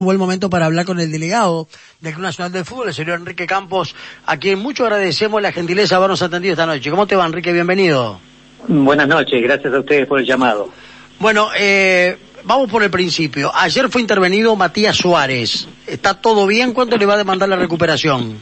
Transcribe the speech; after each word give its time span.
buen 0.00 0.16
momento 0.16 0.48
para 0.48 0.66
hablar 0.66 0.86
con 0.86 1.00
el 1.00 1.10
delegado 1.10 1.66
del 2.00 2.12
Club 2.12 2.22
Nacional 2.22 2.52
de 2.52 2.62
Fútbol, 2.62 2.86
el 2.86 2.94
señor 2.94 3.18
Enrique 3.18 3.48
Campos, 3.48 3.96
a 4.26 4.36
quien 4.36 4.60
mucho 4.60 4.84
agradecemos 4.84 5.42
la 5.42 5.50
gentileza 5.50 5.96
de 5.96 5.96
habernos 5.96 6.22
atendido 6.22 6.52
esta 6.52 6.66
noche. 6.66 6.88
¿Cómo 6.88 7.08
te 7.08 7.16
va, 7.16 7.26
Enrique? 7.26 7.52
Bienvenido. 7.52 8.20
Buenas 8.68 9.08
noches, 9.08 9.42
gracias 9.42 9.74
a 9.74 9.80
ustedes 9.80 10.06
por 10.06 10.20
el 10.20 10.24
llamado. 10.24 10.70
Bueno, 11.18 11.48
eh, 11.58 12.16
vamos 12.44 12.70
por 12.70 12.84
el 12.84 12.92
principio. 12.92 13.50
Ayer 13.52 13.88
fue 13.88 14.00
intervenido 14.00 14.54
Matías 14.54 14.96
Suárez. 14.96 15.66
¿Está 15.84 16.14
todo 16.14 16.46
bien? 16.46 16.74
¿Cuánto 16.74 16.96
le 16.96 17.04
va 17.04 17.14
a 17.14 17.18
demandar 17.18 17.48
la 17.48 17.56
recuperación? 17.56 18.36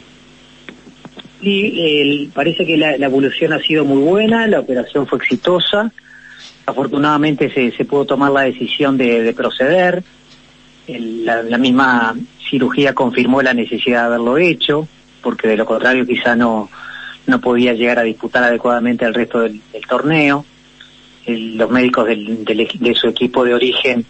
Sí, 1.41 2.31
parece 2.35 2.67
que 2.67 2.77
la, 2.77 2.97
evolución 2.97 3.55
ha 3.55 3.61
sido 3.61 3.87
muy 3.87 4.03
buena, 4.03 4.47
la 4.47 4.61
operación 4.61 5.07
fue 5.07 5.21
exitosa. 5.21 5.91
Afortunadamente 6.67 7.51
se, 7.51 7.75
se 7.75 7.87
pudo 7.87 8.05
tomar 8.05 8.31
la 8.31 8.43
decisión 8.43 8.99
de, 8.99 9.23
de 9.23 9.33
proceder 9.33 10.05
la, 10.89 11.59
misma 11.59 12.15
cirugía 12.49 12.95
confirmó 12.95 13.43
la 13.43 13.55
necesidad 13.55 14.03
de 14.03 14.07
haberlo 14.07 14.39
hecho, 14.39 14.89
porque 15.23 15.49
de 15.49 15.57
lo 15.57 15.67
contrario 15.67 16.07
quizá 16.07 16.37
no, 16.37 16.69
no 17.27 17.41
podía 17.41 17.73
llegar 17.73 17.99
a 17.99 18.03
disputar 18.03 18.45
adecuadamente 18.45 19.05
el 19.05 19.15
resto 19.15 19.41
del, 19.41 19.61
torneo. 19.89 20.45
los 21.27 21.71
médicos 21.71 22.07
de 22.09 22.95
su 22.95 23.09
equipo 23.09 23.45
de 23.45 23.55
origen 23.55 24.07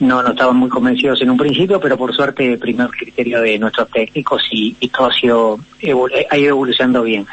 no, 0.00 0.22
no 0.22 0.30
estaban 0.30 0.56
muy 0.56 0.68
convencidos 0.68 1.20
en 1.20 1.30
un 1.30 1.36
principio, 1.36 1.78
pero 1.78 1.96
por 1.96 2.14
suerte 2.14 2.56
primer 2.56 2.88
criterio 2.88 3.40
de 3.42 3.58
nuestros 3.58 3.88
técnicos 3.90 4.42
y, 4.50 4.74
todo 4.88 5.08
ha 5.08 5.12
sido 5.12 5.60
ha 6.30 6.36
ido 6.38 6.48
evolucionando 6.48 7.02
bien. 7.02 7.26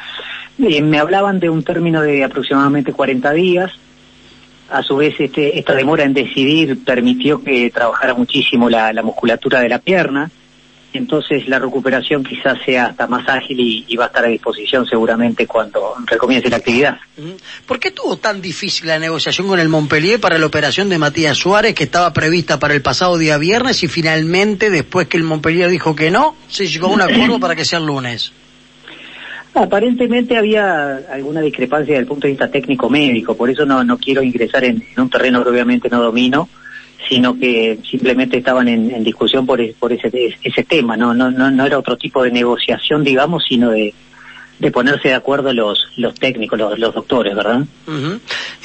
Eh, 0.60 0.82
me 0.82 1.00
hablaban 1.00 1.40
de 1.40 1.50
un 1.50 1.64
término 1.64 2.02
de 2.02 2.24
aproximadamente 2.24 2.92
40 2.92 3.32
días, 3.32 3.72
a 4.70 4.84
su 4.84 4.98
vez 4.98 5.16
este, 5.20 5.58
esta 5.58 5.74
demora 5.74 6.04
en 6.04 6.14
decidir 6.14 6.84
permitió 6.84 7.44
que 7.44 7.70
trabajara 7.70 8.14
muchísimo 8.14 8.70
la, 8.70 8.94
musculatura 9.02 9.62
de 9.62 9.70
la 9.70 9.80
pierna, 9.80 10.30
entonces 10.94 11.48
la 11.48 11.60
recuperación 11.60 12.24
quizás 12.24 12.58
sea 12.66 12.88
hasta 12.88 13.08
más 13.08 13.28
ágil 13.30 13.60
y, 13.60 13.96
va 13.96 14.06
a 14.06 14.08
estar 14.08 14.26
a 14.26 14.30
disposición 14.30 14.86
seguramente 14.86 15.46
cuando 15.46 15.96
recomience 16.06 16.50
la 16.50 16.58
actividad. 16.58 16.98
¿Por 17.66 17.80
qué 17.80 17.92
tuvo 17.92 18.18
tan 18.18 18.42
difícil 18.42 18.88
la 18.88 18.98
negociación 18.98 19.48
con 19.48 19.60
el 19.60 19.70
Montpellier 19.70 20.20
para 20.20 20.38
la 20.38 20.46
operación 20.46 20.90
de 20.90 20.98
Matías 20.98 21.38
Suárez 21.38 21.76
que 21.76 21.84
estaba 21.84 22.14
prevista 22.14 22.60
para 22.60 22.74
el 22.74 22.82
pasado 22.82 23.18
día 23.18 23.38
viernes 23.38 23.84
y 23.84 23.88
finalmente 23.88 24.70
después 24.70 25.08
que 25.08 25.18
el 25.18 25.24
Montpellier 25.24 25.70
dijo 25.70 25.96
que 25.96 26.10
no, 26.10 26.36
se 26.48 26.68
llegó 26.68 26.88
a 26.88 26.92
un 26.92 27.02
acuerdo 27.02 27.40
para 27.42 27.56
que 27.56 27.66
sea 27.66 27.80
el 27.80 27.86
lunes? 27.86 28.34
Aparentemente 29.60 30.38
había 30.38 30.98
alguna 31.12 31.42
discrepancia 31.42 31.94
desde 31.94 32.02
el 32.02 32.08
punto 32.08 32.28
de 32.28 32.34
vista 32.34 32.48
técnico-médico, 32.48 33.36
por 33.36 33.50
eso 33.50 33.66
no, 33.66 33.84
no 33.84 33.98
quiero 33.98 34.22
ingresar 34.22 34.64
en, 34.64 34.84
un 34.98 35.10
terreno 35.10 35.44
que 35.44 35.50
obviamente 35.50 35.90
no 35.90 36.02
domino, 36.02 36.48
sino 37.10 37.38
que 37.38 37.80
simplemente 37.90 38.38
estaban 38.38 38.68
en, 38.68 39.04
discusión 39.04 39.46
por, 39.46 39.60
por 39.76 39.92
ese, 39.92 40.12
ese 40.44 40.64
tema, 40.64 40.96
¿no? 40.96 41.14
No, 41.14 41.32
no, 41.32 41.50
no 41.50 41.66
era 41.66 41.80
otro 41.80 41.98
tipo 41.98 42.24
de 42.24 42.32
negociación, 42.32 43.04
digamos, 43.04 43.46
sino 43.48 43.72
de, 43.72 43.94
de 44.60 44.72
ponerse 44.72 45.10
de 45.10 45.14
acuerdo 45.14 45.54
los, 45.54 45.88
los 45.98 46.16
técnicos, 46.16 46.58
los, 46.58 46.94
doctores, 46.94 47.36
¿verdad? 47.36 47.64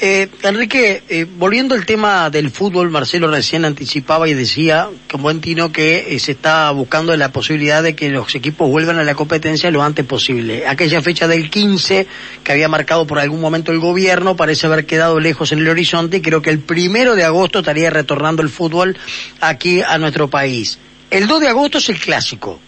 eh, 0.01 0.27
Enrique, 0.41 1.03
eh, 1.07 1.25
volviendo 1.37 1.75
al 1.75 1.85
tema 1.85 2.31
del 2.31 2.49
fútbol, 2.49 2.89
Marcelo 2.89 3.27
recién 3.27 3.63
anticipaba 3.63 4.27
y 4.27 4.33
decía, 4.33 4.87
como 5.11 5.23
buen 5.23 5.39
tino, 5.39 5.71
que 5.71 6.15
eh, 6.15 6.19
se 6.19 6.31
está 6.31 6.71
buscando 6.71 7.15
la 7.15 7.31
posibilidad 7.31 7.83
de 7.83 7.95
que 7.95 8.09
los 8.09 8.33
equipos 8.33 8.69
vuelvan 8.69 8.97
a 8.97 9.03
la 9.03 9.13
competencia 9.13 9.69
lo 9.69 9.83
antes 9.83 10.05
posible. 10.05 10.65
Aquella 10.67 11.01
fecha 11.01 11.27
del 11.27 11.51
15 11.51 12.07
que 12.43 12.51
había 12.51 12.67
marcado 12.69 13.05
por 13.05 13.19
algún 13.19 13.39
momento 13.39 13.71
el 13.71 13.79
gobierno 13.79 14.35
parece 14.35 14.65
haber 14.65 14.87
quedado 14.87 15.19
lejos 15.19 15.51
en 15.51 15.59
el 15.59 15.69
horizonte 15.69 16.17
y 16.17 16.21
creo 16.21 16.41
que 16.41 16.49
el 16.49 16.59
primero 16.59 17.15
de 17.15 17.23
agosto 17.23 17.59
estaría 17.59 17.91
retornando 17.91 18.41
el 18.41 18.49
fútbol 18.49 18.97
aquí 19.41 19.81
a 19.81 19.99
nuestro 19.99 20.27
país. 20.27 20.79
El 21.11 21.27
2 21.27 21.41
de 21.41 21.47
agosto 21.49 21.77
es 21.77 21.89
el 21.89 21.99
clásico. 21.99 22.59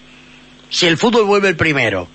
Si 0.69 0.85
el 0.85 0.97
fútbol 0.97 1.25
vuelve 1.25 1.49
el 1.49 1.55
primero 1.55 2.07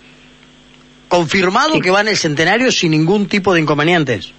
confirmado 1.10 1.78
que 1.80 1.90
va 1.90 2.00
en 2.00 2.08
el 2.08 2.16
centenario 2.16 2.72
sin 2.72 2.92
ningún 2.92 3.26
tipo 3.26 3.52
de 3.52 3.60
inconvenientes. 3.60 4.32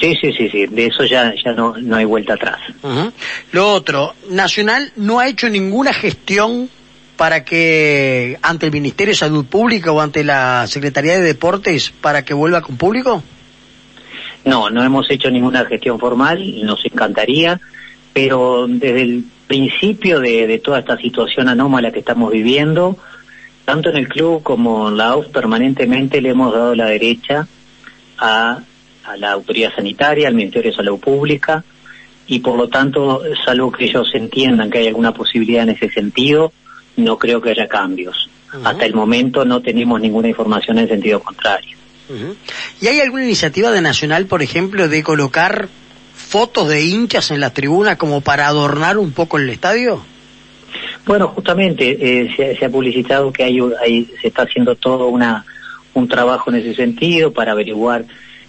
Sí, 0.00 0.16
sí, 0.20 0.32
sí, 0.32 0.48
sí, 0.48 0.66
de 0.66 0.86
eso 0.86 1.04
ya, 1.04 1.32
ya 1.44 1.52
no, 1.52 1.74
no 1.76 1.96
hay 1.96 2.04
vuelta 2.04 2.34
atrás. 2.34 2.58
Lo 3.52 3.72
otro, 3.72 4.14
Nacional 4.30 4.92
no 4.96 5.18
ha 5.20 5.28
hecho 5.28 5.48
ninguna 5.48 5.92
gestión 5.92 6.70
para 7.16 7.44
que, 7.44 8.38
ante 8.42 8.66
el 8.66 8.72
Ministerio 8.72 9.12
de 9.12 9.18
Salud 9.18 9.44
Pública 9.44 9.92
o 9.92 10.00
ante 10.00 10.24
la 10.24 10.66
Secretaría 10.66 11.14
de 11.14 11.22
Deportes, 11.22 11.90
para 11.90 12.24
que 12.24 12.32
vuelva 12.32 12.62
con 12.62 12.76
público? 12.76 13.22
No, 14.44 14.70
no 14.70 14.84
hemos 14.84 15.10
hecho 15.10 15.30
ninguna 15.30 15.66
gestión 15.66 15.98
formal, 15.98 16.64
nos 16.64 16.84
encantaría, 16.86 17.60
pero 18.12 18.66
desde 18.68 19.02
el 19.02 19.24
principio 19.48 20.20
de, 20.20 20.46
de 20.46 20.58
toda 20.58 20.78
esta 20.78 20.96
situación 20.96 21.48
anómala 21.48 21.90
que 21.90 21.98
estamos 21.98 22.30
viviendo, 22.30 22.96
tanto 23.68 23.90
en 23.90 23.98
el 23.98 24.08
club 24.08 24.42
como 24.42 24.88
en 24.88 24.96
la 24.96 25.08
AUF 25.08 25.26
permanentemente 25.26 26.22
le 26.22 26.30
hemos 26.30 26.54
dado 26.54 26.74
la 26.74 26.86
derecha 26.86 27.46
a, 28.16 28.60
la 29.18 29.32
autoridad 29.32 29.74
sanitaria, 29.76 30.26
al 30.26 30.32
Ministerio 30.32 30.70
de 30.70 30.76
Salud 30.78 30.98
Pública, 30.98 31.62
y 32.26 32.38
por 32.38 32.56
lo 32.56 32.68
tanto, 32.70 33.20
salvo 33.44 33.70
que 33.70 33.84
ellos 33.84 34.08
entiendan 34.14 34.70
que 34.70 34.78
hay 34.78 34.86
alguna 34.86 35.12
posibilidad 35.12 35.64
en 35.64 35.68
ese 35.76 35.90
sentido, 35.90 36.50
no 36.96 37.18
creo 37.18 37.42
que 37.42 37.50
haya 37.50 37.68
cambios. 37.68 38.30
Hasta 38.64 38.86
el 38.86 38.94
momento 38.94 39.44
no 39.44 39.60
tenemos 39.60 40.00
ninguna 40.00 40.28
información 40.28 40.78
en 40.78 40.88
sentido 40.88 41.20
contrario. 41.20 41.76
¿Y 42.80 42.86
hay 42.86 43.00
alguna 43.00 43.24
iniciativa 43.26 43.70
de 43.70 43.82
Nacional, 43.82 44.24
por 44.24 44.40
ejemplo, 44.40 44.88
de 44.88 45.02
colocar 45.02 45.68
fotos 46.16 46.70
de 46.70 46.86
hinchas 46.86 47.30
en 47.30 47.40
las 47.40 47.52
tribunas 47.52 47.98
como 47.98 48.22
para 48.22 48.46
adornar 48.46 48.96
un 48.96 49.12
poco 49.12 49.36
el 49.36 49.50
estadio? 49.50 50.02
Bueno, 51.08 51.28
justamente 51.28 51.96
eh, 51.98 52.56
se, 52.58 52.62
ha 52.62 52.68
publicitado 52.68 53.32
que 53.32 53.42
hay, 53.42 53.58
se 54.20 54.28
está 54.28 54.42
haciendo 54.42 54.74
todo 54.74 55.08
una, 55.08 55.42
un 55.94 56.06
trabajo 56.06 56.50
en 56.50 56.56
ese 56.56 56.74
sentido 56.74 57.32
para 57.32 57.52
averiguar 57.52 58.04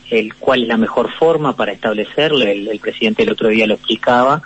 el, 0.10 0.36
cuál 0.36 0.64
es 0.64 0.68
la 0.68 0.76
mejor 0.76 1.10
forma 1.10 1.56
para 1.56 1.72
establecerlo. 1.72 2.42
El, 2.42 2.78
presidente 2.82 3.24
el 3.24 3.32
otro 3.32 3.48
día 3.48 3.66
lo 3.66 3.76
explicaba 3.76 4.42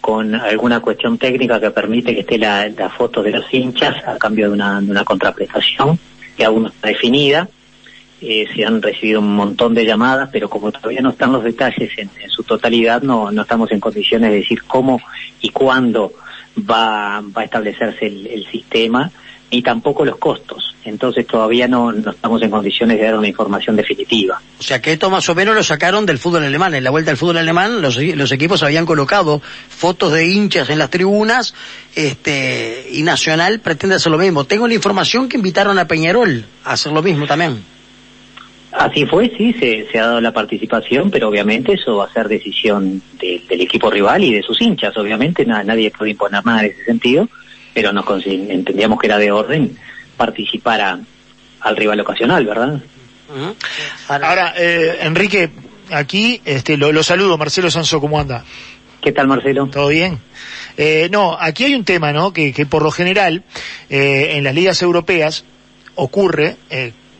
con 0.00 0.36
alguna 0.36 0.78
cuestión 0.78 1.18
técnica 1.18 1.58
que 1.58 1.72
permite 1.72 2.14
que 2.14 2.20
esté 2.20 2.38
la, 2.38 2.70
foto 2.96 3.20
de 3.20 3.32
los 3.32 3.52
hinchas 3.52 3.96
a 4.06 4.16
cambio 4.16 4.46
de 4.46 4.52
una, 4.52 4.80
de 4.80 4.88
una 4.88 5.04
contraprestación 5.04 5.98
que 6.36 6.44
aún 6.44 6.62
no 6.62 6.68
está 6.68 6.86
definida. 6.86 7.48
Eh, 8.20 8.46
se 8.54 8.64
han 8.64 8.80
recibido 8.80 9.18
un 9.18 9.34
montón 9.34 9.74
de 9.74 9.84
llamadas, 9.84 10.28
pero 10.32 10.48
como 10.48 10.70
todavía 10.70 11.00
no 11.00 11.10
están 11.10 11.32
los 11.32 11.42
detalles 11.42 11.90
en, 11.98 12.10
en 12.22 12.30
su 12.30 12.44
totalidad, 12.44 13.02
no, 13.02 13.32
no 13.32 13.42
estamos 13.42 13.72
en 13.72 13.80
condiciones 13.80 14.30
de 14.30 14.36
decir 14.36 14.62
cómo 14.62 15.00
y 15.40 15.48
cuándo 15.48 16.12
va, 16.58 17.20
va 17.20 17.42
a 17.42 17.44
establecerse 17.44 18.06
el, 18.06 18.46
sistema 18.50 19.10
y 19.50 19.62
tampoco 19.62 20.04
los 20.04 20.16
costos. 20.16 20.74
Entonces 20.84 21.26
todavía 21.26 21.66
no, 21.66 21.90
estamos 21.90 22.42
en 22.42 22.50
condiciones 22.50 22.98
de 22.98 23.04
dar 23.04 23.18
una 23.18 23.28
información 23.28 23.74
definitiva. 23.74 24.40
O 24.58 24.62
sea 24.62 24.80
que 24.80 24.92
esto 24.92 25.10
más 25.10 25.28
o 25.28 25.34
menos 25.34 25.54
lo 25.54 25.62
sacaron 25.62 26.06
del 26.06 26.18
fútbol 26.18 26.44
alemán. 26.44 26.74
En 26.74 26.84
la 26.84 26.90
vuelta 26.90 27.10
al 27.10 27.16
fútbol 27.16 27.38
alemán 27.38 27.82
los, 27.82 27.96
los 27.98 28.32
equipos 28.32 28.62
habían 28.62 28.86
colocado 28.86 29.42
fotos 29.68 30.12
de 30.12 30.26
hinchas 30.28 30.70
en 30.70 30.78
las 30.78 30.90
tribunas 30.90 31.54
este, 31.94 32.88
y 32.92 33.02
Nacional 33.02 33.60
pretende 33.60 33.96
hacer 33.96 34.12
lo 34.12 34.18
mismo. 34.18 34.44
Tengo 34.44 34.68
la 34.68 34.74
información 34.74 35.28
que 35.28 35.36
invitaron 35.36 35.78
a 35.78 35.86
Peñarol 35.86 36.44
a 36.64 36.72
hacer 36.72 36.92
lo 36.92 37.02
mismo 37.02 37.26
también. 37.26 37.75
Así 38.76 39.06
fue, 39.06 39.32
sí, 39.38 39.54
se, 39.54 39.98
ha 39.98 40.06
dado 40.06 40.20
la 40.20 40.32
participación, 40.32 41.10
pero 41.10 41.28
obviamente 41.28 41.72
eso 41.72 41.96
va 41.96 42.04
a 42.04 42.12
ser 42.12 42.28
decisión 42.28 43.00
del 43.18 43.60
equipo 43.62 43.90
rival 43.90 44.22
y 44.22 44.34
de 44.34 44.42
sus 44.42 44.60
hinchas. 44.60 44.94
Obviamente 44.98 45.46
nadie 45.46 45.90
puede 45.90 46.10
imponer 46.10 46.44
nada 46.44 46.60
en 46.60 46.72
ese 46.72 46.84
sentido, 46.84 47.26
pero 47.72 47.90
nos 47.94 48.04
entendíamos 48.26 49.00
que 49.00 49.06
era 49.06 49.16
de 49.16 49.32
orden 49.32 49.78
participar 50.18 50.98
al 51.60 51.76
rival 51.76 52.00
ocasional, 52.00 52.44
¿verdad? 52.44 52.82
Ahora, 54.08 54.52
eh, 54.58 54.98
Enrique, 55.00 55.48
aquí 55.90 56.42
este, 56.44 56.76
lo, 56.76 57.02
saludo, 57.02 57.38
Marcelo 57.38 57.70
Sanso, 57.70 57.98
¿cómo 57.98 58.20
anda? 58.20 58.44
¿Qué 59.00 59.10
tal, 59.10 59.26
Marcelo? 59.26 59.68
¿Todo 59.68 59.88
bien? 59.88 60.18
Eh, 60.76 61.08
no, 61.10 61.34
aquí 61.40 61.64
hay 61.64 61.74
un 61.74 61.84
tema, 61.84 62.12
¿no? 62.12 62.34
Que, 62.34 62.52
por 62.68 62.82
lo 62.82 62.90
general 62.90 63.42
eh, 63.88 64.32
en 64.34 64.44
las 64.44 64.54
ligas 64.54 64.82
europeas 64.82 65.46
ocurre 65.94 66.56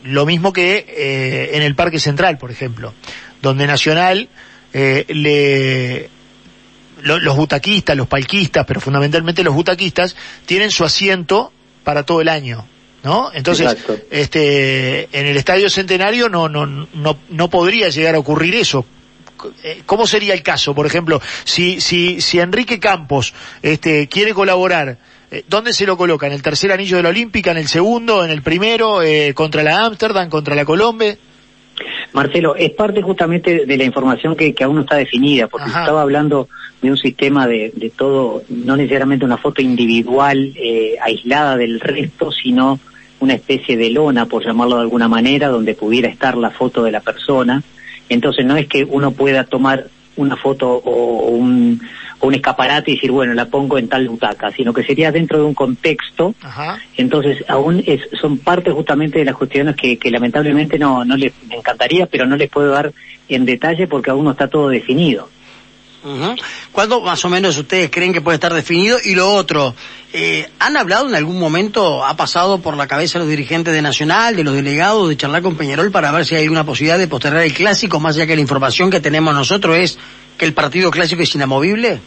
lo 0.07 0.25
mismo 0.25 0.53
que 0.53 0.85
eh, 0.87 1.51
en 1.53 1.63
el 1.63 1.75
Parque 1.75 1.99
Central, 1.99 2.37
por 2.37 2.51
ejemplo, 2.51 2.93
donde 3.41 3.67
Nacional 3.67 4.29
eh, 4.73 5.05
le 5.09 6.09
los 7.01 7.35
butaquistas, 7.35 7.95
los 7.95 8.07
palquistas, 8.07 8.65
pero 8.65 8.81
fundamentalmente 8.81 9.43
los 9.43 9.53
butaquistas, 9.53 10.15
tienen 10.45 10.71
su 10.71 10.83
asiento 10.83 11.51
para 11.83 12.03
todo 12.03 12.21
el 12.21 12.29
año. 12.29 12.65
¿No? 13.03 13.31
Entonces, 13.33 13.77
este, 14.09 15.07
en 15.17 15.27
el 15.27 15.37
Estadio 15.37 15.69
Centenario 15.69 16.27
no, 16.27 16.49
no, 16.49 16.65
no, 16.65 17.17
no 17.29 17.49
podría 17.49 17.89
llegar 17.89 18.15
a 18.15 18.19
ocurrir 18.19 18.55
eso. 18.55 18.85
Eh, 19.63 19.83
¿Cómo 19.85 20.07
sería 20.07 20.33
el 20.33 20.41
caso, 20.41 20.73
por 20.73 20.87
ejemplo, 20.87 21.21
si, 21.43 21.79
si, 21.79 22.19
si 22.19 22.39
Enrique 22.39 22.79
Campos 22.79 23.33
este, 23.61 24.07
quiere 24.07 24.33
colaborar 24.33 24.97
¿Dónde 25.47 25.73
se 25.73 25.85
lo 25.85 25.97
coloca? 25.97 26.27
¿En 26.27 26.33
el 26.33 26.41
tercer 26.41 26.71
anillo 26.71 26.97
de 26.97 27.03
la 27.03 27.09
Olímpica? 27.09 27.51
¿En 27.51 27.57
el 27.57 27.67
segundo? 27.67 28.23
¿En 28.23 28.31
el 28.31 28.41
primero? 28.41 29.01
Eh, 29.01 29.33
¿Contra 29.33 29.61
la 29.63 29.85
Amsterdam? 29.85 30.29
¿Contra 30.29 30.55
la 30.55 30.63
Colombia? 30.63 31.17
Marcelo, 32.13 32.55
es 32.55 32.71
parte 32.71 33.01
justamente 33.01 33.65
de 33.65 33.77
la 33.77 33.83
información 33.83 34.35
que, 34.35 34.55
aún 34.63 34.75
no 34.75 34.81
está 34.81 34.95
definida, 34.95 35.47
porque 35.47 35.67
estaba 35.67 36.01
hablando 36.01 36.47
de 36.81 36.91
un 36.91 36.97
sistema 36.97 37.47
de, 37.47 37.71
de, 37.75 37.89
todo, 37.89 38.43
no 38.49 38.75
necesariamente 38.77 39.25
una 39.25 39.37
foto 39.37 39.61
individual 39.61 40.53
eh, 40.55 40.95
aislada 41.01 41.57
del 41.57 41.79
resto, 41.79 42.31
sino 42.31 42.79
una 43.19 43.33
especie 43.33 43.77
de 43.77 43.89
lona, 43.89 44.25
por 44.25 44.45
llamarlo 44.45 44.75
de 44.77 44.83
alguna 44.83 45.07
manera, 45.07 45.49
donde 45.49 45.75
pudiera 45.75 46.07
estar 46.07 46.37
la 46.37 46.51
foto 46.51 46.83
de 46.83 46.91
la 46.91 47.01
persona. 47.01 47.61
Entonces 48.09 48.45
no 48.45 48.55
es 48.55 48.67
que 48.67 48.83
uno 48.83 49.11
pueda 49.11 49.43
tomar 49.43 49.87
una 50.15 50.35
foto 50.35 50.69
o 50.69 51.29
un, 51.29 51.81
un 52.21 52.33
escaparate 52.33 52.91
y 52.91 52.95
decir, 52.95 53.11
bueno, 53.11 53.33
la 53.33 53.45
pongo 53.45 53.77
en 53.77 53.87
tal 53.87 54.07
butaca, 54.07 54.51
sino 54.51 54.73
que 54.73 54.83
sería 54.83 55.11
dentro 55.11 55.37
de 55.37 55.43
un 55.45 55.53
contexto. 55.53 56.33
Entonces, 56.95 57.43
aún 57.47 57.83
es, 57.85 58.01
son 58.19 58.37
parte 58.39 58.71
justamente 58.71 59.19
de 59.19 59.25
las 59.25 59.35
cuestiones 59.35 59.75
que, 59.75 59.97
que 59.97 60.09
lamentablemente 60.09 60.79
no, 60.79 61.05
no 61.05 61.15
les 61.15 61.33
encantaría, 61.49 62.07
pero 62.07 62.25
no 62.25 62.35
les 62.35 62.49
puedo 62.49 62.71
dar 62.71 62.91
en 63.29 63.45
detalle 63.45 63.87
porque 63.87 64.11
aún 64.11 64.25
no 64.25 64.31
está 64.31 64.47
todo 64.47 64.69
definido. 64.69 65.29
¿Cuándo 66.71 67.01
más 67.01 67.23
o 67.25 67.29
menos 67.29 67.57
ustedes 67.57 67.89
creen 67.91 68.13
que 68.13 68.21
puede 68.21 68.35
estar 68.35 68.53
definido? 68.53 68.97
Y 69.03 69.15
lo 69.15 69.29
otro, 69.33 69.75
eh, 70.13 70.47
¿han 70.59 70.77
hablado 70.77 71.09
en 71.09 71.15
algún 71.15 71.37
momento, 71.37 72.05
ha 72.05 72.15
pasado 72.15 72.59
por 72.59 72.77
la 72.77 72.87
cabeza 72.87 73.19
de 73.19 73.25
los 73.25 73.29
dirigentes 73.29 73.73
de 73.73 73.81
Nacional, 73.81 74.35
de 74.35 74.43
los 74.43 74.53
delegados, 74.53 75.09
de 75.09 75.17
charlar 75.17 75.41
con 75.41 75.57
Peñarol 75.57 75.91
para 75.91 76.11
ver 76.11 76.25
si 76.25 76.35
hay 76.35 76.47
una 76.47 76.65
posibilidad 76.65 76.97
de 76.97 77.07
postergar 77.07 77.43
el 77.43 77.53
clásico, 77.53 77.99
más 77.99 78.15
allá 78.15 78.27
que 78.27 78.35
la 78.35 78.41
información 78.41 78.89
que 78.89 79.01
tenemos 79.01 79.33
nosotros 79.33 79.75
es 79.77 79.99
que 80.37 80.45
el 80.45 80.53
partido 80.53 80.91
clásico 80.91 81.23
es 81.23 81.35
inamovible? 81.35 81.99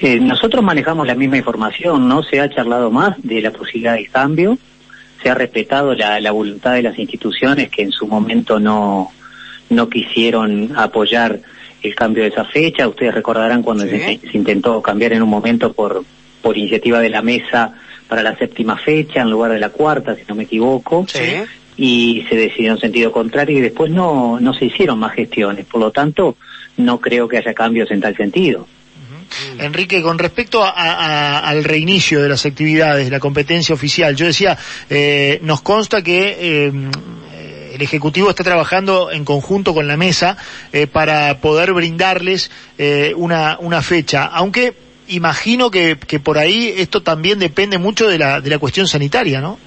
Eh, 0.00 0.18
nosotros 0.18 0.62
manejamos 0.64 1.06
la 1.06 1.14
misma 1.14 1.36
información, 1.36 2.08
no 2.08 2.22
se 2.22 2.40
ha 2.40 2.48
charlado 2.48 2.90
más 2.90 3.16
de 3.22 3.42
la 3.42 3.50
posibilidad 3.50 3.94
de 3.94 4.06
cambio, 4.06 4.56
se 5.22 5.28
ha 5.28 5.34
respetado 5.34 5.94
la, 5.94 6.18
la 6.20 6.30
voluntad 6.30 6.72
de 6.72 6.82
las 6.82 6.98
instituciones 6.98 7.68
que 7.68 7.82
en 7.82 7.92
su 7.92 8.06
momento 8.06 8.58
no, 8.58 9.12
no 9.68 9.88
quisieron 9.88 10.72
apoyar 10.76 11.40
el 11.82 11.94
cambio 11.94 12.22
de 12.24 12.30
esa 12.30 12.44
fecha. 12.44 12.88
Ustedes 12.88 13.14
recordarán 13.14 13.62
cuando 13.62 13.84
se, 13.84 14.20
intentó 14.32 14.82
cambiar 14.82 15.12
en 15.12 15.22
un 15.22 15.28
momento 15.28 15.72
por, 15.72 16.04
por 16.42 16.56
iniciativa 16.56 17.00
de 17.00 17.10
la 17.10 17.22
mesa 17.22 17.74
para 18.08 18.22
la 18.22 18.36
séptima 18.36 18.76
fecha 18.76 19.22
en 19.22 19.30
lugar 19.30 19.52
de 19.52 19.60
la 19.60 19.70
cuarta, 19.70 20.14
si 20.16 20.22
no 20.28 20.34
me 20.34 20.44
equivoco. 20.44 21.06
Y 21.76 22.26
se 22.28 22.36
decidió 22.36 22.72
en 22.72 22.78
sentido 22.78 23.10
contrario 23.10 23.58
y 23.58 23.62
después 23.62 23.90
no, 23.90 24.38
no 24.40 24.52
se 24.52 24.66
hicieron 24.66 24.98
más 24.98 25.14
gestiones. 25.14 25.64
Por 25.64 25.80
lo 25.80 25.90
tanto, 25.90 26.36
no 26.80 27.00
creo 27.00 27.28
que 27.28 27.38
haya 27.38 27.54
cambios 27.54 27.90
en 27.90 28.00
tal 28.00 28.16
sentido. 28.16 28.66
Enrique, 29.58 30.02
con 30.02 30.18
respecto 30.18 30.64
al 30.64 31.62
reinicio 31.62 32.20
de 32.20 32.28
las 32.28 32.44
actividades, 32.46 33.04
de 33.04 33.10
la 33.10 33.20
competencia 33.20 33.74
oficial, 33.74 34.16
yo 34.16 34.26
decía, 34.26 34.58
eh, 34.88 35.38
nos 35.42 35.60
consta 35.60 36.02
que 36.02 36.36
eh, 36.40 36.72
el 37.80 37.82
Ejecutivo 37.82 38.30
está 38.30 38.44
trabajando 38.44 39.10
en 39.10 39.24
conjunto 39.24 39.72
con 39.72 39.86
la 39.86 39.96
mesa 39.96 40.36
eh, 40.72 40.86
para 40.86 41.40
poder 41.40 41.72
brindarles 41.72 42.50
eh, 42.78 43.14
una, 43.16 43.58
una 43.60 43.82
fecha, 43.82 44.24
aunque 44.24 44.74
imagino 45.08 45.70
que, 45.70 45.96
que 45.96 46.20
por 46.20 46.38
ahí 46.38 46.74
esto 46.76 47.02
también 47.02 47.38
depende 47.38 47.78
mucho 47.78 48.06
de 48.08 48.18
la, 48.18 48.40
de 48.40 48.50
la 48.50 48.58
cuestión 48.58 48.86
sanitaria, 48.86 49.40
¿no? 49.40 49.58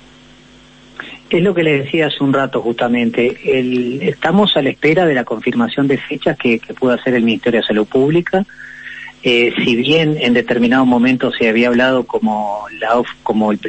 Es 1.33 1.41
lo 1.41 1.55
que 1.55 1.63
le 1.63 1.79
decía 1.79 2.05
hace 2.05 2.23
un 2.23 2.31
rato 2.31 2.61
justamente. 2.61 3.35
El, 3.43 4.03
estamos 4.03 4.55
a 4.55 4.61
la 4.61 4.69
espera 4.69 5.07
de 5.07 5.15
la 5.15 5.23
confirmación 5.23 5.87
de 5.87 5.97
fechas 5.97 6.37
que, 6.37 6.59
que 6.59 6.75
pueda 6.75 6.93
hacer 6.93 7.15
el 7.15 7.23
Ministerio 7.23 7.59
de 7.59 7.65
Salud 7.65 7.87
Pública. 7.87 8.45
Eh, 9.23 9.51
si 9.63 9.75
bien 9.75 10.15
en 10.19 10.35
determinado 10.35 10.85
momento 10.85 11.31
se 11.31 11.49
había 11.49 11.69
hablado 11.69 12.03
como 12.03 12.65
la 12.79 13.01
como 13.23 13.51
el, 13.51 13.59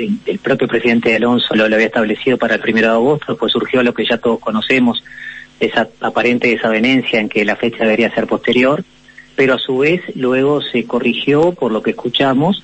propio 0.43 0.69
presidente 0.69 1.17
Alonso 1.17 1.55
lo, 1.55 1.65
había 1.65 1.87
establecido 1.87 2.37
para 2.37 2.57
el 2.57 2.61
primero 2.61 2.89
de 2.89 2.95
agosto, 2.97 3.35
pues 3.35 3.53
surgió 3.53 3.83
lo 3.83 3.95
que 3.95 4.05
ya 4.05 4.19
todos 4.19 4.41
conocemos, 4.41 5.03
esa 5.59 5.89
aparente 6.03 6.49
desavenencia 6.49 7.19
en 7.19 7.31
que 7.31 7.47
la 7.47 7.57
fecha 7.57 7.85
debería 7.85 8.15
ser 8.15 8.27
posterior, 8.27 8.85
pero 9.37 9.55
a 9.55 9.59
su 9.59 9.79
vez 9.79 10.03
luego 10.15 10.61
se 10.61 10.85
corrigió 10.85 11.53
por 11.53 11.73
lo 11.73 11.83
que 11.83 11.93
escuchamos 11.93 12.63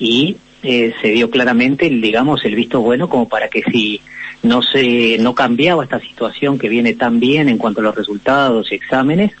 y 0.00 0.36
eh, 0.64 0.94
se 1.00 1.08
dio 1.10 1.30
claramente, 1.30 1.88
digamos, 1.88 2.44
el 2.44 2.56
visto 2.56 2.80
bueno 2.80 3.08
como 3.08 3.28
para 3.28 3.46
que 3.46 3.62
si 3.70 4.00
no 4.42 4.62
se 4.62 5.18
no 5.18 5.34
cambiaba 5.34 5.84
esta 5.84 6.00
situación 6.00 6.58
que 6.58 6.68
viene 6.68 6.94
tan 6.94 7.20
bien 7.20 7.48
en 7.48 7.58
cuanto 7.58 7.80
a 7.80 7.84
los 7.84 7.94
resultados 7.94 8.72
y 8.72 8.74
exámenes, 8.74 9.32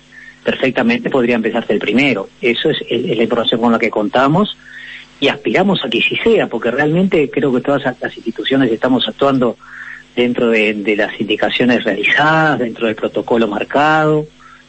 perfectamente 0.44 1.10
podría 1.10 1.36
empezarse 1.36 1.72
el 1.72 1.78
primero. 1.78 2.28
Eso 2.40 2.70
es, 2.70 2.78
la 2.88 3.22
información 3.22 3.60
con 3.60 3.72
la 3.72 3.78
que 3.78 3.90
contamos 3.90 4.56
y 5.20 5.28
aspiramos 5.28 5.84
a 5.84 5.88
que 5.88 6.00
sí 6.00 6.16
sea, 6.22 6.46
porque 6.48 6.70
realmente 6.70 7.30
creo 7.30 7.52
que 7.52 7.60
todas 7.60 7.82
las 8.00 8.16
instituciones 8.16 8.70
estamos 8.70 9.06
actuando 9.08 9.56
dentro 10.14 10.50
de, 10.50 10.94
las 10.96 11.20
indicaciones 11.20 11.84
realizadas, 11.84 12.58
dentro 12.58 12.86
del 12.86 12.96
protocolo 12.96 13.48
marcado, 13.48 14.26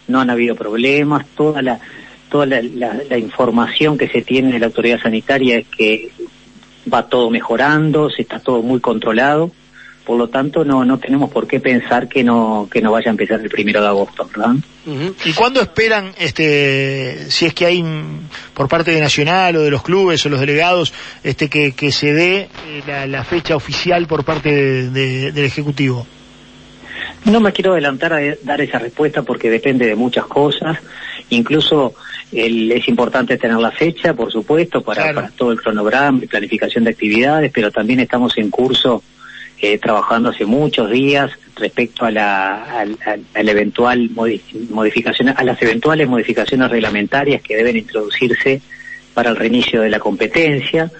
no 0.07 0.19
han 0.19 0.29
habido 0.29 0.55
problemas, 0.55 1.25
toda 1.35 1.61
la 1.61 1.79
toda 2.29 2.47
la, 2.47 3.17
información 3.19 3.95
que 3.95 4.07
se 4.07 4.23
tiene 4.23 4.51
de 4.51 4.59
la 4.59 4.65
autoridad 4.65 4.99
sanitaria 4.99 5.59
es 5.59 5.67
que 5.67 6.09
va 6.91 7.07
todo 7.07 7.29
mejorando, 7.29 8.09
se 8.09 8.23
está 8.23 8.39
todo 8.39 8.63
muy 8.63 8.79
controlado 8.79 9.51
por 10.05 10.17
lo 10.17 10.27
tanto, 10.27 10.65
no, 10.65 10.83
no 10.83 10.99
tenemos 10.99 11.31
por 11.31 11.47
qué 11.47 11.59
pensar 11.59 12.07
que 12.09 12.23
no, 12.23 12.67
que 12.69 12.81
no 12.81 12.91
vaya 12.91 13.07
a 13.07 13.11
empezar 13.11 13.39
el 13.39 13.49
primero 13.49 13.81
de 13.81 13.87
agosto, 13.87 14.29
¿verdad? 14.35 14.55
¿Y 15.23 15.31
cuándo 15.33 15.61
esperan, 15.61 16.11
este, 16.19 17.29
si 17.29 17.45
es 17.45 17.53
que 17.53 17.65
hay 17.65 17.85
por 18.53 18.67
parte 18.67 18.91
de 18.91 18.99
Nacional 18.99 19.55
o 19.55 19.61
de 19.61 19.71
los 19.71 19.81
clubes 19.81 20.25
o 20.25 20.29
los 20.29 20.41
delegados, 20.41 20.93
este, 21.23 21.49
que, 21.49 21.71
que 21.71 21.93
se 21.93 22.13
dé 22.13 22.49
eh, 22.67 23.07
la, 23.07 23.23
fecha 23.23 23.55
oficial 23.55 24.05
por 24.07 24.25
parte 24.25 24.89
del 24.89 25.45
Ejecutivo? 25.45 26.05
No 27.23 27.39
me 27.39 27.53
quiero 27.53 27.71
adelantar 27.71 28.11
a 28.13 28.19
dar 28.43 28.59
esa 28.59 28.79
respuesta 28.79 29.21
porque 29.21 29.49
depende 29.49 29.85
de 29.85 29.95
muchas 29.95 30.25
cosas. 30.25 30.77
Incluso 31.29 31.93
es 32.29 32.87
importante 32.89 33.37
tener 33.37 33.57
la 33.57 33.71
fecha, 33.71 34.13
por 34.13 34.29
supuesto, 34.29 34.81
para, 34.81 35.13
para 35.13 35.29
todo 35.29 35.53
el 35.53 35.61
cronograma 35.61 36.19
y 36.21 36.27
planificación 36.27 36.83
de 36.83 36.89
actividades, 36.89 37.49
pero 37.53 37.71
también 37.71 38.01
estamos 38.01 38.37
en 38.37 38.49
curso 38.49 39.01
eh, 39.63 39.77
trabajando 39.77 40.27
hace 40.27 40.45
muchos 40.45 40.91
días 40.91 41.31
respecto 41.55 42.03
a 42.03 42.11
la, 42.11 42.85
eventual 43.33 44.09
modificación, 44.09 45.29
a 45.29 45.41
las 45.41 45.61
eventuales 45.61 46.09
modificaciones 46.09 46.69
reglamentarias 46.69 47.41
que 47.41 47.55
deben 47.55 47.77
introducirse 47.77 48.61
para 49.13 49.29
el 49.29 49.37
reinicio 49.37 49.79
de 49.79 49.89
la 49.89 49.99
competencia, 49.99 50.91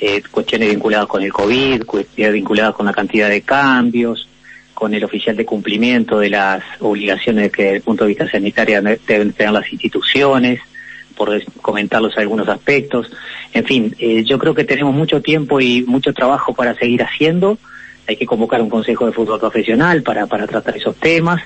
eh, 0.00 0.22
cuestiones 0.30 0.70
vinculadas 0.70 1.06
con 1.06 1.22
el 1.22 1.30
COVID, 1.30 1.84
cuestiones 1.84 2.32
vinculadas 2.32 2.74
con 2.74 2.86
la 2.86 2.94
cantidad 2.94 3.28
de 3.28 3.42
cambios, 3.42 4.26
con 4.72 4.94
el 4.94 5.04
oficial 5.04 5.36
de 5.36 5.44
cumplimiento 5.44 6.18
de 6.18 6.30
las 6.30 6.62
obligaciones 6.80 7.52
que 7.52 7.64
desde 7.64 7.76
el 7.76 7.82
punto 7.82 8.04
de 8.04 8.08
vista 8.08 8.30
sanitario 8.30 8.80
deben 9.06 9.34
tener 9.34 9.52
las 9.52 9.70
instituciones, 9.70 10.60
por 11.14 11.42
comentarlos 11.60 12.16
algunos 12.16 12.48
aspectos. 12.48 13.10
En 13.52 13.66
fin, 13.66 13.94
eh, 13.98 14.24
yo 14.24 14.38
creo 14.38 14.54
que 14.54 14.64
tenemos 14.64 14.94
mucho 14.94 15.20
tiempo 15.20 15.60
y 15.60 15.82
mucho 15.82 16.14
trabajo 16.14 16.54
para 16.54 16.74
seguir 16.74 17.02
haciendo 17.02 17.58
hay 18.08 18.16
que 18.16 18.26
convocar 18.26 18.62
un 18.62 18.70
consejo 18.70 19.04
de 19.04 19.12
fútbol 19.12 19.38
profesional 19.38 20.02
para, 20.02 20.26
para 20.26 20.46
tratar 20.46 20.74
esos 20.74 20.96
temas. 20.96 21.42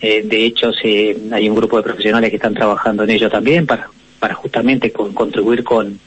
Eh, 0.00 0.22
de 0.24 0.44
hecho, 0.44 0.72
hay 0.82 1.48
un 1.48 1.54
grupo 1.54 1.76
de 1.76 1.84
profesionales 1.84 2.28
que 2.28 2.36
están 2.36 2.54
trabajando 2.54 3.04
en 3.04 3.10
ello 3.10 3.30
también 3.30 3.66
para, 3.66 3.88
para 4.18 4.34
justamente 4.34 4.90
contribuir 4.90 5.62
con, 5.62 6.00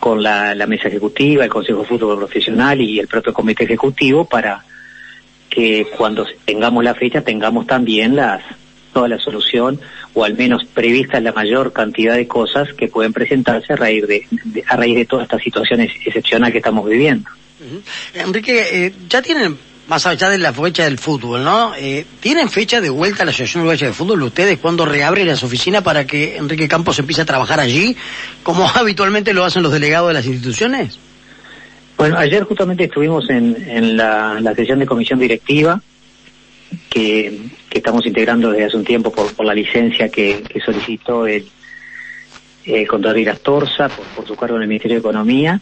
con 0.00 0.20
la, 0.20 0.66
mesa 0.66 0.88
ejecutiva, 0.88 1.44
el 1.44 1.50
Consejo 1.50 1.82
de 1.82 1.86
Fútbol 1.86 2.18
Profesional 2.18 2.80
y 2.80 2.98
el 2.98 3.06
propio 3.06 3.32
Comité 3.32 3.62
Ejecutivo 3.62 4.24
para 4.24 4.64
que 5.48 5.86
cuando 5.96 6.26
tengamos 6.44 6.82
la 6.82 6.96
fecha 6.96 7.20
tengamos 7.22 7.68
también 7.68 8.16
las 8.16 8.42
toda 8.92 9.06
la 9.06 9.20
solución 9.20 9.80
o 10.12 10.24
al 10.24 10.34
menos 10.34 10.64
prevista 10.64 11.20
la 11.20 11.32
mayor 11.32 11.72
cantidad 11.72 12.16
de 12.16 12.26
cosas 12.26 12.72
que 12.74 12.88
pueden 12.88 13.12
presentarse 13.12 13.72
a 13.72 13.76
raíz 13.76 14.06
de, 14.08 14.26
a 14.66 14.76
raíz 14.76 14.96
de 14.96 15.04
toda 15.04 15.22
esta 15.22 15.38
situación 15.38 15.80
excepcional 15.80 16.50
que 16.50 16.58
estamos 16.58 16.88
viviendo. 16.88 17.30
Enrique, 18.14 18.86
eh, 18.86 18.92
ya 19.08 19.22
tienen, 19.22 19.56
más 19.86 20.06
allá 20.06 20.28
de 20.28 20.38
la 20.38 20.52
fecha 20.52 20.84
del 20.84 20.98
fútbol, 20.98 21.44
¿no? 21.44 21.74
Eh, 21.76 22.04
¿Tienen 22.20 22.48
fecha 22.48 22.80
de 22.80 22.90
vuelta 22.90 23.22
a 23.22 23.26
la 23.26 23.30
Asociación 23.30 23.62
Uruguaya 23.62 23.86
de 23.86 23.92
Fútbol 23.92 24.22
ustedes 24.22 24.58
cuando 24.58 24.84
reabren 24.86 25.26
las 25.26 25.42
oficinas 25.42 25.82
para 25.82 26.06
que 26.06 26.36
Enrique 26.36 26.68
Campos 26.68 26.98
empiece 26.98 27.22
a 27.22 27.24
trabajar 27.24 27.60
allí, 27.60 27.96
como 28.42 28.68
habitualmente 28.74 29.32
lo 29.34 29.44
hacen 29.44 29.62
los 29.62 29.72
delegados 29.72 30.08
de 30.08 30.14
las 30.14 30.26
instituciones? 30.26 30.98
Bueno, 31.96 32.18
ayer 32.18 32.42
justamente 32.42 32.84
estuvimos 32.84 33.30
en, 33.30 33.56
en 33.68 33.96
la, 33.96 34.52
sesión 34.56 34.80
de 34.80 34.86
comisión 34.86 35.18
directiva 35.18 35.80
que, 36.90 37.40
estamos 37.70 38.06
integrando 38.06 38.50
desde 38.50 38.66
hace 38.66 38.76
un 38.76 38.84
tiempo 38.84 39.10
por, 39.10 39.34
por 39.34 39.44
la 39.44 39.52
licencia 39.52 40.08
que, 40.08 40.44
solicitó 40.64 41.26
el, 41.26 41.44
el 42.64 42.86
Contralor 42.86 43.28
Astorza 43.30 43.88
por, 43.88 44.06
por 44.06 44.26
su 44.26 44.36
cargo 44.36 44.56
en 44.56 44.62
el 44.62 44.68
Ministerio 44.68 44.96
de 44.96 45.00
Economía 45.00 45.60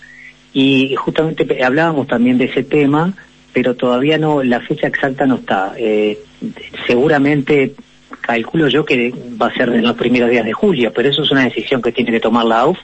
y 0.53 0.95
justamente 0.97 1.65
hablábamos 1.65 2.07
también 2.07 2.39
de 2.39 2.45
ese 2.45 2.63
tema, 2.63 3.15
pero 3.53 3.75
todavía 3.75 4.19
no, 4.19 4.43
la 4.43 4.61
fecha 4.61 4.87
exacta 4.87 5.27
no 5.27 5.37
está. 5.37 5.75
Eh, 5.77 6.19
seguramente 6.87 7.75
calculo 8.21 8.69
yo 8.69 8.85
que 8.85 9.13
va 9.41 9.49
a 9.49 9.55
ser 9.55 9.71
en 9.71 9.83
los 9.83 9.97
primeros 9.97 10.31
días 10.31 10.45
de 10.45 10.53
julio, 10.53 10.93
pero 10.95 11.09
eso 11.09 11.23
es 11.23 11.31
una 11.31 11.45
decisión 11.45 11.83
que 11.83 11.93
tiene 11.93 12.11
que 12.13 12.21
tomar 12.21 12.45
la 12.45 12.61
AUF 12.61 12.79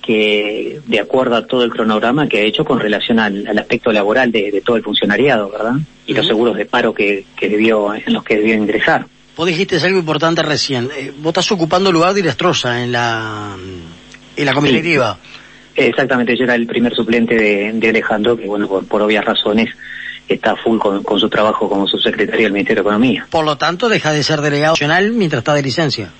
que 0.00 0.80
de 0.86 1.00
acuerdo 1.00 1.36
a 1.36 1.46
todo 1.46 1.62
el 1.62 1.70
cronograma 1.70 2.28
que 2.28 2.38
ha 2.38 2.42
hecho 2.42 2.64
con 2.64 2.80
relación 2.80 3.20
al, 3.20 3.46
aspecto 3.58 3.92
laboral 3.92 4.32
de, 4.32 4.60
todo 4.64 4.76
el 4.76 4.82
funcionariado, 4.82 5.50
¿verdad? 5.50 5.74
Y 6.06 6.14
los 6.14 6.26
seguros 6.26 6.56
de 6.56 6.66
paro 6.66 6.92
que, 6.92 7.24
debió, 7.40 7.94
en 7.94 8.12
los 8.12 8.24
que 8.24 8.36
debió 8.36 8.54
ingresar. 8.54 9.06
Vos 9.36 9.46
dijiste 9.46 9.76
algo 9.76 9.98
importante 9.98 10.42
recién. 10.42 10.90
Eh, 10.96 11.12
vos 11.16 11.30
estás 11.30 11.52
ocupando 11.52 11.90
el 11.90 11.94
lugar 11.94 12.12
de 12.12 12.20
Irastrosa 12.20 12.82
en 12.82 12.92
la, 12.92 13.56
en 14.36 14.44
la 14.44 14.52
comitiva. 14.52 15.18
Exactamente, 15.74 16.36
yo 16.36 16.44
era 16.44 16.54
el 16.54 16.66
primer 16.66 16.94
suplente 16.94 17.34
de, 17.34 17.88
Alejandro, 17.88 18.36
que 18.36 18.46
bueno, 18.46 18.68
por, 18.68 19.02
obvias 19.02 19.24
razones 19.24 19.68
está 20.28 20.56
full 20.56 20.78
con, 20.78 21.02
su 21.18 21.28
trabajo 21.28 21.68
como 21.68 21.86
subsecretario 21.86 22.44
del 22.44 22.52
Ministerio 22.52 22.82
de 22.82 22.88
Economía. 22.88 23.26
Por 23.30 23.44
lo 23.44 23.56
tanto, 23.56 23.88
deja 23.88 24.12
de 24.12 24.22
ser 24.22 24.40
delegado 24.40 24.74
nacional 24.74 25.12
mientras 25.12 25.38
está 25.38 25.54
de 25.54 25.62
licencia. 25.62 26.10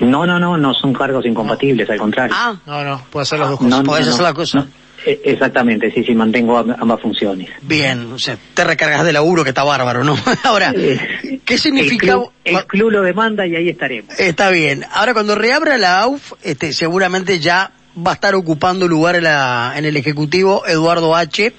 No, 0.00 0.26
no, 0.26 0.38
no, 0.38 0.56
no 0.56 0.74
son 0.74 0.92
cargos 0.92 1.24
incompatibles, 1.24 1.88
al 1.88 1.98
contrario. 1.98 2.34
Ah, 2.36 2.56
no, 2.66 2.84
no, 2.84 3.06
puede 3.10 3.22
hacer 3.22 3.38
las 3.38 3.50
dos 3.50 3.58
cosas. 3.58 3.84
No, 3.84 3.94
hacer 3.94 4.22
las 4.22 4.34
cosas. 4.34 4.66
E, 5.06 5.20
exactamente, 5.24 5.90
sí, 5.92 6.02
sí, 6.02 6.14
mantengo 6.14 6.58
ambas 6.58 7.00
funciones. 7.00 7.50
Bien, 7.62 8.12
o 8.12 8.18
sea, 8.18 8.38
te 8.54 8.64
recargas 8.64 9.04
de 9.04 9.12
laburo 9.12 9.44
que 9.44 9.50
está 9.50 9.62
bárbaro, 9.62 10.02
¿no? 10.02 10.16
Ahora, 10.44 10.72
eh, 10.74 11.40
¿qué 11.44 11.58
significa? 11.58 12.18
El 12.44 12.66
club, 12.66 12.90
lo 12.90 13.02
demanda 13.02 13.46
y 13.46 13.54
ahí 13.54 13.68
estaremos. 13.68 14.18
Está 14.18 14.50
bien. 14.50 14.84
Ahora, 14.92 15.12
cuando 15.12 15.34
reabra 15.34 15.78
la 15.78 16.00
AUF, 16.00 16.32
este, 16.42 16.72
seguramente 16.72 17.38
ya 17.38 17.70
va 17.96 18.12
a 18.12 18.14
estar 18.14 18.34
ocupando 18.34 18.88
lugar 18.88 19.16
en, 19.16 19.24
la, 19.24 19.74
en 19.76 19.84
el 19.84 19.96
Ejecutivo 19.96 20.66
Eduardo 20.66 21.14
H. 21.14 21.52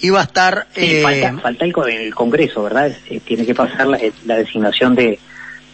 y 0.00 0.10
va 0.10 0.20
a 0.20 0.24
estar... 0.24 0.66
Eh... 0.74 1.02
falta, 1.42 1.64
el, 1.64 2.14
Congreso, 2.14 2.62
¿verdad? 2.62 2.92
Eh, 3.08 3.20
tiene 3.24 3.46
que 3.46 3.54
pasar 3.54 3.86
la 3.86 4.36
designación 4.36 4.94
de 4.94 5.18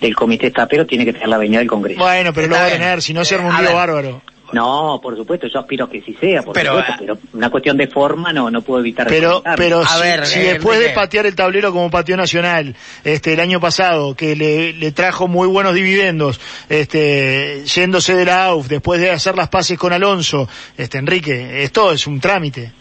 del 0.04 0.14
comité 0.14 0.48
está, 0.48 0.66
pero 0.66 0.86
tiene 0.86 1.04
que 1.04 1.12
tener 1.12 1.28
la 1.28 1.38
venida 1.38 1.58
del 1.58 1.68
Congreso. 1.68 2.00
Bueno, 2.00 2.32
pero 2.32 2.48
lo 2.48 2.56
va 2.56 2.66
a 2.66 2.70
tener, 2.70 3.02
si 3.02 3.14
no 3.14 3.24
se 3.24 3.36
arma 3.36 3.56
un 3.56 3.64
lío 3.64 3.74
bárbaro. 3.74 4.22
No, 4.54 5.00
por 5.02 5.16
supuesto, 5.16 5.48
yo 5.48 5.58
aspiro 5.58 5.86
a 5.86 5.90
que 5.90 6.00
sí 6.00 6.16
sea, 6.20 6.42
por 6.42 6.54
pero, 6.54 6.70
supuesto, 6.70 6.94
pero 6.98 7.18
una 7.32 7.50
cuestión 7.50 7.76
de 7.76 7.88
forma 7.88 8.32
no 8.32 8.50
no 8.50 8.62
puedo 8.62 8.78
evitar. 8.78 9.08
Pero, 9.08 9.42
pero 9.56 9.80
a 9.80 9.86
si, 9.86 10.00
ver, 10.00 10.26
si 10.26 10.38
eh, 10.38 10.52
después 10.54 10.78
de 10.78 10.90
patear 10.90 11.26
el 11.26 11.34
tablero 11.34 11.72
como 11.72 11.90
pateó 11.90 12.16
Nacional, 12.16 12.76
este, 13.02 13.32
el 13.32 13.40
año 13.40 13.58
pasado, 13.58 14.14
que 14.14 14.36
le, 14.36 14.72
le 14.72 14.92
trajo 14.92 15.26
muy 15.26 15.48
buenos 15.48 15.74
dividendos, 15.74 16.40
este, 16.68 17.64
yéndose 17.64 18.14
de 18.14 18.24
la 18.26 18.44
AUF, 18.44 18.68
después 18.68 19.00
de 19.00 19.10
hacer 19.10 19.36
las 19.36 19.48
paces 19.48 19.76
con 19.76 19.92
Alonso, 19.92 20.48
este, 20.76 20.98
Enrique, 20.98 21.64
esto 21.64 21.90
es 21.90 22.06
un 22.06 22.20
trámite. 22.20 22.72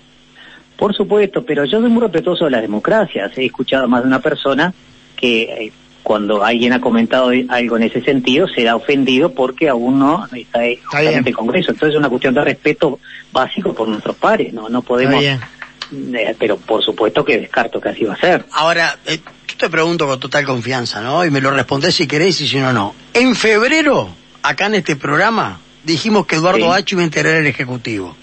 Por 0.77 0.95
supuesto, 0.95 1.43
pero 1.43 1.65
yo 1.65 1.79
soy 1.79 1.89
muy 1.89 2.03
respetuoso 2.03 2.45
de 2.45 2.51
las 2.51 2.61
democracias. 2.61 3.35
He 3.37 3.45
escuchado 3.45 3.85
a 3.85 3.87
más 3.87 4.01
de 4.03 4.07
una 4.07 4.19
persona 4.19 4.73
que 5.15 5.43
eh, 5.43 5.71
cuando 6.03 6.43
alguien 6.43 6.73
ha 6.73 6.81
comentado 6.81 7.31
algo 7.49 7.77
en 7.77 7.83
ese 7.83 8.01
sentido, 8.01 8.47
será 8.47 8.75
ofendido 8.75 9.33
porque 9.33 9.69
aún 9.69 9.99
no 9.99 10.27
está 10.33 10.65
en 10.65 11.27
el 11.27 11.33
Congreso. 11.33 11.71
Entonces 11.71 11.95
es 11.95 11.99
una 11.99 12.09
cuestión 12.09 12.33
de 12.33 12.43
respeto 12.43 12.99
básico 13.31 13.73
por 13.73 13.87
nuestros 13.87 14.15
pares, 14.17 14.53
no 14.53 14.69
no 14.69 14.81
podemos... 14.81 15.23
Eh, 15.23 16.35
pero 16.39 16.57
por 16.57 16.83
supuesto 16.83 17.23
que 17.23 17.37
descarto 17.37 17.79
que 17.79 17.89
así 17.89 18.03
va 18.03 18.13
a 18.13 18.19
ser. 18.19 18.45
Ahora, 18.51 18.97
eh, 19.05 19.19
yo 19.47 19.57
te 19.57 19.69
pregunto 19.69 20.07
con 20.07 20.19
total 20.19 20.43
confianza, 20.43 21.01
¿no? 21.01 21.23
Y 21.23 21.29
me 21.29 21.39
lo 21.39 21.51
respondés 21.51 21.93
si 21.95 22.07
querés 22.07 22.41
y 22.41 22.47
si 22.47 22.57
no, 22.57 22.73
no. 22.73 22.95
En 23.13 23.35
febrero, 23.35 24.09
acá 24.41 24.67
en 24.67 24.75
este 24.75 24.95
programa, 24.95 25.59
dijimos 25.83 26.25
que 26.25 26.37
Eduardo 26.37 26.73
H. 26.73 26.95
iba 26.95 27.01
a 27.01 27.05
integrar 27.05 27.35
el 27.35 27.45
Ejecutivo. 27.45 28.15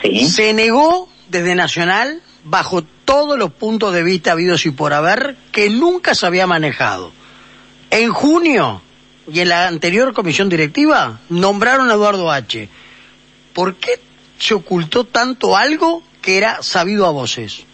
Sí. 0.00 0.26
Se 0.26 0.54
negó 0.54 1.08
desde 1.28 1.54
Nacional 1.54 2.22
bajo 2.44 2.82
todos 3.10 3.36
los 3.36 3.50
puntos 3.50 3.92
de 3.92 4.04
vista 4.04 4.30
habidos 4.30 4.64
y 4.66 4.70
por 4.70 4.92
haber 4.92 5.34
que 5.50 5.68
nunca 5.68 6.14
se 6.14 6.26
había 6.26 6.46
manejado. 6.46 7.10
En 7.90 8.12
junio 8.12 8.82
y 9.32 9.40
en 9.40 9.48
la 9.48 9.66
anterior 9.66 10.12
comisión 10.12 10.48
directiva 10.48 11.18
nombraron 11.28 11.90
a 11.90 11.94
Eduardo 11.94 12.30
H. 12.30 12.68
¿Por 13.52 13.74
qué 13.74 13.94
se 14.38 14.54
ocultó 14.54 15.02
tanto 15.02 15.56
algo 15.56 16.04
que 16.22 16.36
era 16.36 16.62
sabido 16.62 17.04
a 17.04 17.10
voces? 17.10 17.66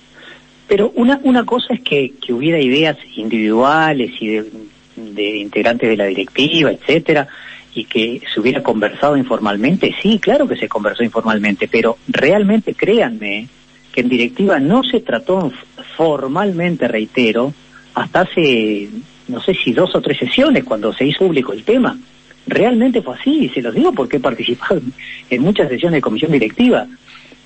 Pero 0.68 0.90
una, 0.94 1.20
una 1.22 1.44
cosa 1.44 1.74
es 1.74 1.82
que, 1.82 2.14
que 2.18 2.32
hubiera 2.32 2.58
ideas 2.58 2.96
individuales 3.14 4.12
y 4.18 4.28
de, 4.28 4.50
de 4.96 5.36
integrantes 5.36 5.86
de 5.86 5.98
la 5.98 6.06
directiva, 6.06 6.72
etcétera, 6.72 7.28
y 7.74 7.84
que 7.84 8.22
se 8.32 8.40
hubiera 8.40 8.62
conversado 8.62 9.18
informalmente. 9.18 9.94
Sí, 10.00 10.18
claro 10.18 10.48
que 10.48 10.56
se 10.56 10.66
conversó 10.66 11.02
informalmente, 11.02 11.68
pero 11.68 11.98
realmente 12.08 12.72
créanme, 12.72 13.48
que 13.96 14.02
en 14.02 14.10
directiva 14.10 14.60
no 14.60 14.84
se 14.84 15.00
trató 15.00 15.50
formalmente, 15.96 16.86
reitero, 16.86 17.54
hasta 17.94 18.20
hace, 18.20 18.90
no 19.26 19.40
sé 19.40 19.54
si 19.54 19.72
dos 19.72 19.94
o 19.94 20.02
tres 20.02 20.18
sesiones 20.18 20.64
cuando 20.64 20.92
se 20.92 21.06
hizo 21.06 21.20
público 21.20 21.54
el 21.54 21.64
tema. 21.64 21.98
Realmente 22.46 23.00
fue 23.00 23.14
así, 23.14 23.46
y 23.46 23.48
se 23.48 23.62
los 23.62 23.74
digo 23.74 23.92
porque 23.92 24.18
he 24.18 24.20
participado 24.20 24.82
en 25.30 25.42
muchas 25.42 25.70
sesiones 25.70 25.96
de 25.96 26.02
comisión 26.02 26.30
directiva. 26.30 26.86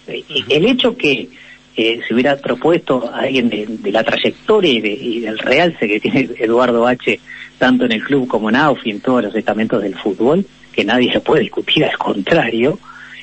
Eh, 0.08 0.24
el 0.48 0.66
hecho 0.66 0.96
que 0.96 1.28
eh, 1.76 2.00
se 2.06 2.14
hubiera 2.14 2.36
propuesto 2.36 3.08
a 3.08 3.20
alguien 3.20 3.48
de, 3.48 3.92
la 3.92 4.02
trayectoria 4.02 4.72
y, 4.72 4.80
de, 4.80 4.90
y, 4.90 5.20
del 5.20 5.38
realce 5.38 5.86
que 5.86 6.00
tiene 6.00 6.30
Eduardo 6.36 6.84
H., 6.84 7.20
tanto 7.58 7.84
en 7.84 7.92
el 7.92 8.02
club 8.02 8.26
como 8.26 8.48
en 8.48 8.56
AUF 8.56 8.84
y 8.84 8.90
en 8.90 9.00
todos 9.00 9.22
los 9.22 9.36
estamentos 9.36 9.80
del 9.80 9.94
fútbol, 9.94 10.44
que 10.72 10.84
nadie 10.84 11.12
se 11.12 11.20
puede 11.20 11.42
discutir, 11.42 11.84
al 11.84 11.96
contrario, 11.96 12.80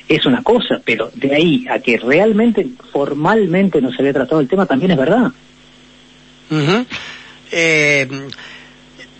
es 0.08 0.24
una 0.26 0.42
cosa, 0.42 0.80
pero 0.84 1.10
de 1.14 1.34
ahí 1.34 1.66
a 1.68 1.78
que 1.80 1.98
realmente 1.98 2.66
formalmente 2.92 3.80
no 3.80 3.92
se 3.92 4.00
había 4.00 4.14
tratado 4.14 4.40
el 4.40 4.48
tema 4.48 4.66
también 4.66 4.92
es 4.92 4.96
verdad. 4.96 5.30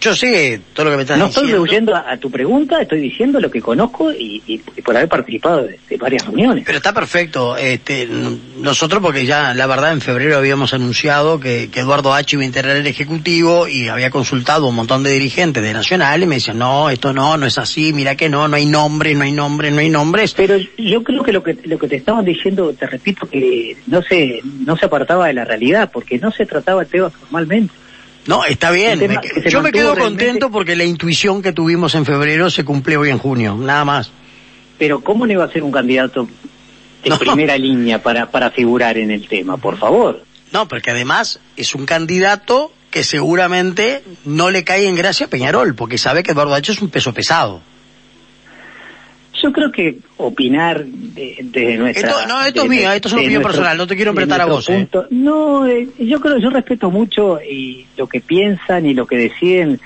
Yo 0.01 0.15
sé 0.15 0.61
todo 0.73 0.85
lo 0.85 0.91
que 0.93 0.97
me 0.97 1.03
estás 1.03 1.19
no 1.19 1.27
diciendo. 1.27 1.49
No 1.49 1.65
estoy 1.65 1.67
rehuyendo 1.67 1.97
a, 1.97 2.17
tu 2.17 2.31
pregunta, 2.31 2.81
estoy 2.81 3.01
diciendo 3.01 3.41
lo 3.41 3.51
que 3.51 3.61
conozco 3.61 4.13
y, 4.13 4.61
por 4.85 4.97
haber 4.97 5.09
participado 5.09 5.67
de, 5.67 5.97
varias 5.97 6.25
reuniones. 6.27 6.65
Pero 6.65 6.79
está 6.79 6.93
perfecto. 6.93 7.57
Este, 7.57 8.09
nosotros, 8.59 9.03
porque 9.03 9.27
ya 9.27 9.55
la 9.55 9.67
verdad 9.67 9.93
en 9.93 10.01
febrero 10.01 10.37
habíamos 10.37 10.73
anunciado 10.73 11.41
que, 11.41 11.69
Eduardo 11.79 12.13
H. 12.13 12.35
iba 12.35 12.43
a 12.43 12.47
integrar 12.47 12.77
el 12.77 12.87
Ejecutivo 12.87 13.69
y 13.69 13.89
había 13.89 14.11
consultado 14.11 14.67
a 14.67 14.69
un 14.69 14.75
montón 14.75 15.03
de 15.05 15.13
dirigentes 15.13 15.63
de 15.63 15.73
Nacional 15.73 16.23
y 16.23 16.27
me 16.27 16.37
decían, 16.37 16.59
no, 16.59 16.91
esto 16.91 17.13
no, 17.13 17.37
no 17.37 17.47
es 17.47 17.57
así, 17.57 17.93
mira 17.93 18.17
que 18.17 18.29
no, 18.29 18.49
no 18.49 18.57
hay 18.57 18.67
nombres, 18.67 19.17
no 19.17 19.25
hay 19.25 19.33
nombres, 19.33 19.73
no 19.73 19.81
hay 19.81 19.91
nombres. 19.91 20.35
Pero 20.35 20.57
yo 20.77 21.03
creo 21.05 21.23
que 21.23 21.33
lo 21.33 21.43
que, 21.43 21.57
lo 21.65 21.79
que 21.79 21.89
te 21.89 21.97
estaban 21.97 22.25
diciendo, 22.25 22.73
te 22.73 22.87
repito, 22.87 23.29
que 23.29 23.77
no 23.87 24.03
se, 24.03 24.41
no 24.65 24.77
se 24.77 24.87
apartaba 24.87 25.29
de 25.29 25.35
la 25.35 25.45
realidad, 25.45 25.91
porque 25.93 26.19
no 26.19 26.31
se 26.31 26.47
trataba 26.47 26.83
el 26.83 26.89
tema 26.89 27.11
formalmente. 27.11 27.73
No, 28.27 28.45
está 28.45 28.71
bien. 28.71 29.01
yo 29.47 29.63
me 29.63 29.73
quedo 29.73 29.97
contento 29.97 30.51
porque 30.51 30.77
la 30.77 30.85
intuición 30.85 31.43
que 31.43 31.53
tuvimos 31.53 31.95
en 31.95 32.05
febrero 32.05 32.51
se 32.51 32.65
cumplió 32.65 33.01
hoy 33.01 33.11
en 33.11 33.19
junio, 33.19 33.57
nada 33.57 33.85
más. 33.85 34.11
Pero 34.79 35.01
¿cómo 35.01 35.27
no 35.27 35.33
iba 35.33 35.45
a 35.45 35.51
ser 35.51 35.63
un 35.63 35.73
candidato 35.73 36.29
de 37.03 37.17
primera 37.17 37.57
línea 37.57 38.03
para, 38.03 38.31
para 38.31 38.51
figurar 38.51 38.99
en 38.99 39.11
el 39.11 39.27
tema? 39.27 39.57
Por 39.57 39.79
favor. 39.79 40.25
No, 40.53 40.69
porque 40.69 40.91
además 40.91 41.41
es 41.57 41.75
un 41.75 41.87
candidato 41.87 42.73
que 42.91 43.05
seguramente 43.05 44.03
no 44.25 44.51
le 44.51 44.65
cae 44.65 44.87
en 44.87 44.95
gracia 44.95 45.27
a 45.27 45.31
Peñarol, 45.31 45.75
porque 45.75 45.99
sabe 45.99 46.23
que 46.23 46.33
Eduardo 46.33 46.55
H 46.55 46.73
es 46.73 46.81
un 46.81 46.89
peso 46.89 47.13
pesado. 47.13 47.61
Yo 49.43 49.53
creo 49.53 49.71
que 49.71 49.99
opinar 50.17 50.85
de, 50.85 51.77
nuestra... 51.79 52.09
Esto, 52.11 52.27
no, 52.27 52.45
esto 52.45 52.63
es 52.63 52.69
mío, 52.69 52.91
esto 52.91 53.09
es 53.09 53.15
una 53.15 53.23
opinión 53.23 53.43
personal, 53.43 53.77
no 53.77 53.87
te 53.87 53.97
quiero 53.97 54.11
apretar 54.11 54.41
a 54.41 54.47
vos. 54.47 54.69
¿eh? 54.69 54.89
No, 55.11 55.67
eh, 55.67 55.89
yo 55.99 56.21
creo, 56.21 56.39
yo 56.39 56.51
respeto 56.51 56.91
mucho 56.91 57.41
y 57.41 57.87
lo 57.97 58.09
que 58.09 58.21
piensan 58.21 58.87
y 58.87 58.95
lo 58.95 59.07
que 59.07 59.17
deciden 59.17 59.81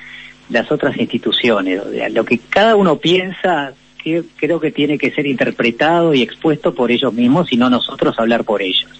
las 0.48 0.70
otras 0.70 0.96
instituciones. 0.96 1.80
Lo 2.12 2.24
que 2.24 2.38
cada 2.38 2.76
uno 2.76 2.96
piensa 2.96 3.72
que, 4.02 4.22
creo 4.36 4.60
que 4.60 4.70
tiene 4.70 4.98
que 4.98 5.10
ser 5.10 5.26
interpretado 5.26 6.14
y 6.14 6.22
expuesto 6.22 6.74
por 6.74 6.90
ellos 6.90 7.12
mismos 7.12 7.52
y 7.52 7.56
no 7.56 7.70
nosotros 7.70 8.18
hablar 8.18 8.44
por 8.44 8.62
ellos. 8.62 8.90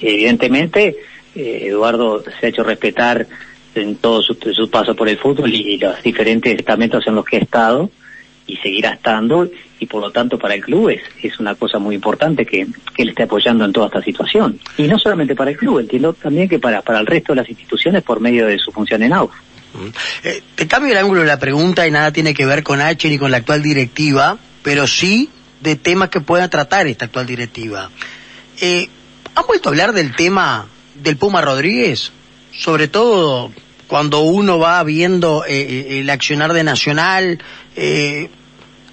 Evidentemente, 0.00 0.96
eh, 1.34 1.66
Eduardo 1.66 2.24
se 2.40 2.46
ha 2.46 2.48
hecho 2.48 2.62
respetar 2.62 3.26
en 3.74 3.96
todo 3.96 4.22
su, 4.22 4.34
su 4.34 4.70
paso 4.70 4.96
por 4.96 5.08
el 5.08 5.18
fútbol 5.18 5.52
y, 5.52 5.74
y 5.74 5.78
los 5.78 6.02
diferentes 6.02 6.58
estamentos 6.58 7.06
en 7.06 7.14
los 7.14 7.24
que 7.24 7.36
ha 7.36 7.40
estado 7.40 7.90
y 8.46 8.56
seguirá 8.56 8.94
estando 8.94 9.48
y 9.78 9.86
por 9.86 10.00
lo 10.02 10.10
tanto 10.10 10.38
para 10.38 10.54
el 10.54 10.62
club 10.62 10.90
es, 10.90 11.02
es 11.22 11.38
una 11.38 11.54
cosa 11.54 11.78
muy 11.78 11.94
importante 11.94 12.44
que, 12.44 12.66
que 12.94 13.02
él 13.02 13.10
esté 13.10 13.24
apoyando 13.24 13.64
en 13.64 13.72
toda 13.72 13.86
esta 13.86 14.02
situación. 14.02 14.58
Y 14.76 14.82
no 14.88 14.98
solamente 14.98 15.34
para 15.34 15.50
el 15.50 15.56
club, 15.56 15.78
entiendo 15.78 16.12
también 16.12 16.48
que 16.48 16.58
para, 16.58 16.82
para 16.82 17.00
el 17.00 17.06
resto 17.06 17.32
de 17.32 17.40
las 17.40 17.48
instituciones 17.48 18.02
por 18.02 18.20
medio 18.20 18.46
de 18.46 18.58
su 18.58 18.72
función 18.72 19.02
en 19.02 19.12
AUF. 19.12 19.32
Eh, 20.24 20.42
te 20.54 20.66
cambio 20.66 20.92
el 20.92 20.98
ángulo 20.98 21.20
de 21.20 21.26
la 21.26 21.38
pregunta 21.38 21.86
y 21.86 21.90
nada 21.90 22.10
tiene 22.12 22.34
que 22.34 22.46
ver 22.46 22.62
con 22.62 22.80
H 22.80 23.08
ni 23.08 23.18
con 23.18 23.30
la 23.30 23.38
actual 23.38 23.62
directiva, 23.62 24.38
pero 24.62 24.86
sí 24.86 25.30
de 25.60 25.76
temas 25.76 26.08
que 26.08 26.20
pueda 26.20 26.48
tratar 26.48 26.86
esta 26.86 27.06
actual 27.06 27.26
directiva. 27.26 27.90
Eh, 28.60 28.88
¿Han 29.34 29.46
vuelto 29.46 29.68
a 29.68 29.72
hablar 29.72 29.92
del 29.92 30.16
tema 30.16 30.66
del 30.94 31.16
Puma 31.16 31.40
Rodríguez? 31.40 32.12
Sobre 32.52 32.88
todo 32.88 33.52
cuando 33.86 34.20
uno 34.20 34.58
va 34.58 34.82
viendo 34.82 35.44
eh, 35.46 35.60
eh 35.60 36.00
el 36.00 36.10
accionar 36.10 36.52
de 36.52 36.64
Nacional, 36.64 37.38
eh, 37.76 38.30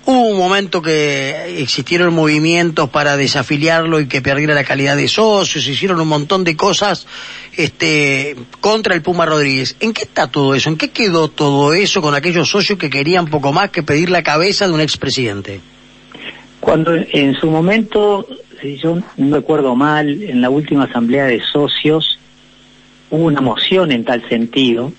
Hubo 0.07 0.27
un 0.27 0.37
momento 0.37 0.83
que 0.83 1.61
existieron 1.63 2.13
movimientos 2.13 2.89
para 2.89 3.17
desafiliarlo 3.17 3.99
y 3.99 4.07
que 4.07 4.21
perdiera 4.21 4.53
la 4.53 4.63
calidad 4.63 4.95
de 4.95 5.07
socios, 5.07 5.67
hicieron 5.67 5.99
un 5.99 6.07
montón 6.07 6.43
de 6.43 6.55
cosas 6.55 7.07
este, 7.57 8.35
contra 8.61 8.93
el 8.93 9.01
Puma 9.01 9.25
Rodríguez. 9.25 9.75
¿En 9.79 9.93
qué 9.93 10.03
está 10.03 10.27
todo 10.27 10.53
eso? 10.53 10.69
¿En 10.69 10.77
qué 10.77 10.91
quedó 10.91 11.27
todo 11.27 11.73
eso 11.73 12.03
con 12.03 12.13
aquellos 12.13 12.47
socios 12.47 12.77
que 12.77 12.91
querían 12.91 13.25
poco 13.25 13.51
más 13.51 13.71
que 13.71 13.81
pedir 13.81 14.11
la 14.11 14.21
cabeza 14.21 14.67
de 14.67 14.73
un 14.73 14.81
expresidente? 14.81 15.59
Cuando 16.59 16.93
en 16.93 17.33
su 17.33 17.49
momento, 17.49 18.27
si 18.61 18.77
yo 18.77 18.99
no 19.17 19.35
recuerdo 19.35 19.75
mal, 19.75 20.21
en 20.21 20.39
la 20.39 20.51
última 20.51 20.83
asamblea 20.83 21.25
de 21.25 21.41
socios 21.41 22.19
hubo 23.09 23.25
una 23.25 23.41
moción 23.41 23.91
en 23.91 24.05
tal 24.05 24.27
sentido, 24.29 24.93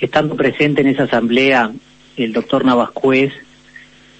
estando 0.00 0.36
presente 0.36 0.80
en 0.80 0.86
esa 0.86 1.02
asamblea 1.02 1.70
el 2.16 2.32
doctor 2.32 2.64
Navascuez 2.64 3.32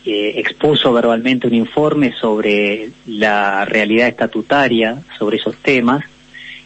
eh, 0.06 0.38
expuso 0.38 0.92
verbalmente 0.92 1.48
un 1.48 1.54
informe 1.54 2.12
sobre 2.12 2.90
la 3.06 3.64
realidad 3.64 4.08
estatutaria 4.08 5.02
sobre 5.18 5.38
esos 5.38 5.56
temas 5.56 6.04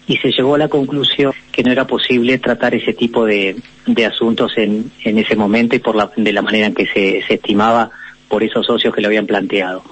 y 0.06 0.18
se 0.18 0.30
llegó 0.30 0.56
a 0.56 0.58
la 0.58 0.68
conclusión 0.68 1.32
que 1.50 1.62
no 1.62 1.72
era 1.72 1.86
posible 1.86 2.38
tratar 2.38 2.74
ese 2.74 2.92
tipo 2.92 3.24
de, 3.24 3.56
de 3.86 4.04
asuntos 4.04 4.52
en, 4.58 4.90
en 5.04 5.18
ese 5.18 5.36
momento 5.36 5.74
y 5.74 5.78
por 5.78 5.96
la, 5.96 6.10
de 6.16 6.32
la 6.32 6.42
manera 6.42 6.66
en 6.66 6.74
que 6.74 6.86
se, 6.86 7.22
se 7.26 7.34
estimaba 7.34 7.90
por 8.28 8.42
esos 8.42 8.66
socios 8.66 8.94
que 8.94 9.00
lo 9.00 9.08
habían 9.08 9.26
planteado. 9.26 9.82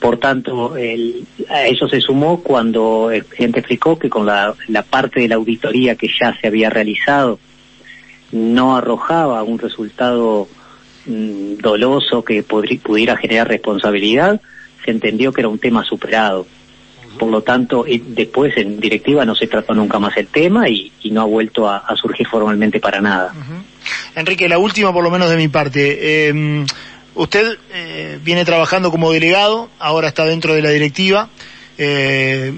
Por 0.00 0.18
tanto, 0.18 0.76
el, 0.76 1.26
a 1.50 1.66
eso 1.66 1.88
se 1.88 2.00
sumó 2.00 2.40
cuando 2.40 3.10
el 3.10 3.24
presidente 3.24 3.60
explicó 3.60 3.98
que 3.98 4.08
con 4.08 4.26
la, 4.26 4.54
la 4.68 4.82
parte 4.82 5.20
de 5.20 5.28
la 5.28 5.34
auditoría 5.34 5.96
que 5.96 6.08
ya 6.08 6.34
se 6.40 6.46
había 6.46 6.70
realizado 6.70 7.38
no 8.32 8.76
arrojaba 8.76 9.42
un 9.42 9.58
resultado 9.58 10.48
mm, 11.06 11.56
doloso 11.58 12.24
que 12.24 12.42
pudiera 12.42 13.16
generar 13.16 13.48
responsabilidad, 13.48 14.40
se 14.84 14.90
entendió 14.90 15.32
que 15.32 15.40
era 15.40 15.48
un 15.48 15.58
tema 15.58 15.84
superado. 15.84 16.46
Por 17.18 17.30
lo 17.30 17.42
tanto, 17.42 17.86
y 17.86 17.98
después 17.98 18.54
en 18.58 18.78
directiva 18.78 19.24
no 19.24 19.34
se 19.34 19.46
trató 19.46 19.72
nunca 19.74 19.98
más 19.98 20.16
el 20.18 20.26
tema 20.26 20.68
y, 20.68 20.92
y 21.02 21.10
no 21.10 21.22
ha 21.22 21.24
vuelto 21.24 21.68
a, 21.68 21.78
a 21.78 21.96
surgir 21.96 22.26
formalmente 22.26 22.78
para 22.78 23.00
nada. 23.00 23.32
Enrique, 24.14 24.48
la 24.48 24.58
última 24.58 24.92
por 24.92 25.02
lo 25.02 25.10
menos 25.10 25.30
de 25.30 25.36
mi 25.36 25.48
parte. 25.48 26.28
Eh, 26.28 26.64
usted 27.14 27.58
eh, 27.72 28.18
viene 28.22 28.44
trabajando 28.44 28.90
como 28.90 29.12
delegado, 29.12 29.70
ahora 29.78 30.08
está 30.08 30.24
dentro 30.26 30.54
de 30.54 30.62
la 30.62 30.70
directiva. 30.70 31.30
Eh, 31.78 32.52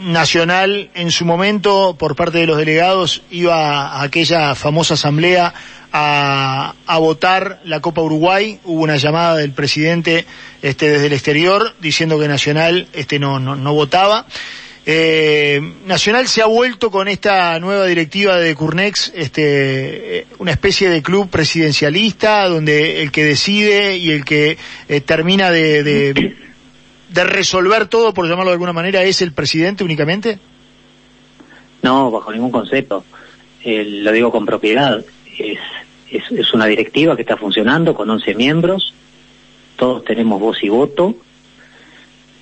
Nacional 0.00 0.90
en 0.94 1.10
su 1.10 1.24
momento, 1.24 1.96
por 1.98 2.16
parte 2.16 2.38
de 2.38 2.46
los 2.46 2.58
delegados, 2.58 3.22
iba 3.30 3.88
a 3.88 4.02
aquella 4.02 4.54
famosa 4.54 4.94
asamblea 4.94 5.52
a, 5.92 6.74
a 6.86 6.98
votar 6.98 7.60
la 7.64 7.80
Copa 7.80 8.02
Uruguay. 8.02 8.60
Hubo 8.64 8.82
una 8.82 8.96
llamada 8.96 9.36
del 9.36 9.52
presidente 9.52 10.26
este, 10.62 10.90
desde 10.90 11.06
el 11.06 11.12
exterior 11.12 11.74
diciendo 11.80 12.18
que 12.18 12.28
Nacional 12.28 12.88
este, 12.92 13.18
no, 13.18 13.38
no, 13.40 13.56
no 13.56 13.74
votaba. 13.74 14.26
Eh, 14.90 15.60
Nacional 15.84 16.28
se 16.28 16.40
ha 16.40 16.46
vuelto 16.46 16.90
con 16.90 17.08
esta 17.08 17.58
nueva 17.60 17.84
directiva 17.84 18.38
de 18.38 18.54
Curnex, 18.54 19.12
este, 19.14 20.20
eh, 20.20 20.26
una 20.38 20.52
especie 20.52 20.88
de 20.88 21.02
club 21.02 21.28
presidencialista 21.28 22.48
donde 22.48 23.02
el 23.02 23.12
que 23.12 23.22
decide 23.22 23.98
y 23.98 24.12
el 24.12 24.24
que 24.24 24.56
eh, 24.88 25.00
termina 25.02 25.50
de, 25.50 25.82
de, 25.82 26.36
de 27.08 27.24
resolver 27.24 27.86
todo, 27.86 28.12
por 28.12 28.28
llamarlo 28.28 28.50
de 28.50 28.54
alguna 28.54 28.72
manera, 28.72 29.02
es 29.02 29.22
el 29.22 29.32
presidente 29.32 29.84
únicamente. 29.84 30.38
No, 31.82 32.10
bajo 32.10 32.32
ningún 32.32 32.50
concepto. 32.50 33.04
Lo 33.64 34.12
digo 34.12 34.30
con 34.30 34.46
propiedad. 34.46 35.04
Es, 35.38 35.58
es, 36.10 36.54
una 36.54 36.66
directiva 36.66 37.16
que 37.16 37.22
está 37.22 37.36
funcionando 37.36 37.94
con 37.94 38.08
11 38.10 38.34
miembros. 38.34 38.94
Todos 39.76 40.04
tenemos 40.04 40.40
voz 40.40 40.62
y 40.62 40.68
voto. 40.68 41.16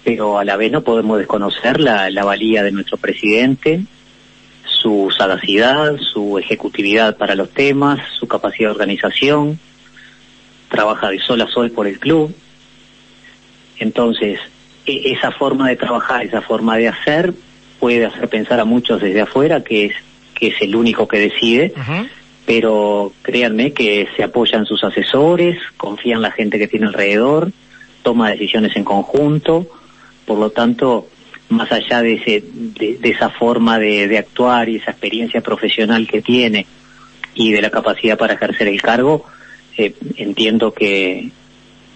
Pero 0.04 0.38
a 0.38 0.44
la 0.44 0.56
vez 0.56 0.70
no 0.70 0.82
podemos 0.82 1.18
desconocer 1.18 1.80
la, 1.80 2.10
la 2.10 2.24
valía 2.24 2.62
de 2.62 2.70
nuestro 2.70 2.96
presidente, 2.96 3.82
su 4.64 5.12
sagacidad, 5.16 5.96
su 5.98 6.38
ejecutividad 6.38 7.16
para 7.16 7.34
los 7.34 7.50
temas, 7.50 7.98
su 8.18 8.28
capacidad 8.28 8.68
de 8.68 8.72
organización. 8.72 9.58
Trabaja 10.68 11.10
de 11.10 11.18
sol 11.18 11.40
a 11.42 11.48
sol 11.48 11.70
por 11.72 11.86
el 11.86 11.98
club. 11.98 12.34
Entonces, 13.78 14.40
esa 14.86 15.32
forma 15.32 15.68
de 15.68 15.76
trabajar, 15.76 16.24
esa 16.24 16.42
forma 16.42 16.76
de 16.76 16.88
hacer, 16.88 17.34
puede 17.78 18.06
hacer 18.06 18.28
pensar 18.28 18.60
a 18.60 18.64
muchos 18.64 19.00
desde 19.00 19.22
afuera 19.22 19.62
que 19.62 19.86
es 19.86 19.92
que 20.36 20.48
es 20.48 20.60
el 20.60 20.76
único 20.76 21.08
que 21.08 21.18
decide, 21.18 21.72
pero 22.44 23.12
créanme 23.22 23.72
que 23.72 24.06
se 24.16 24.22
apoyan 24.22 24.66
sus 24.66 24.84
asesores, 24.84 25.58
confían 25.78 26.16
en 26.16 26.22
la 26.22 26.30
gente 26.30 26.58
que 26.58 26.68
tiene 26.68 26.86
alrededor, 26.86 27.50
toma 28.02 28.30
decisiones 28.30 28.76
en 28.76 28.84
conjunto, 28.84 29.66
por 30.26 30.38
lo 30.38 30.50
tanto, 30.50 31.08
más 31.48 31.72
allá 31.72 32.02
de, 32.02 32.14
ese, 32.14 32.44
de, 32.52 32.98
de 32.98 33.08
esa 33.08 33.30
forma 33.30 33.78
de, 33.78 34.08
de 34.08 34.18
actuar 34.18 34.68
y 34.68 34.76
esa 34.76 34.90
experiencia 34.90 35.40
profesional 35.40 36.06
que 36.06 36.20
tiene 36.20 36.66
y 37.34 37.52
de 37.52 37.62
la 37.62 37.70
capacidad 37.70 38.18
para 38.18 38.34
ejercer 38.34 38.68
el 38.68 38.82
cargo, 38.82 39.24
eh, 39.78 39.94
entiendo 40.16 40.72
que, 40.72 41.30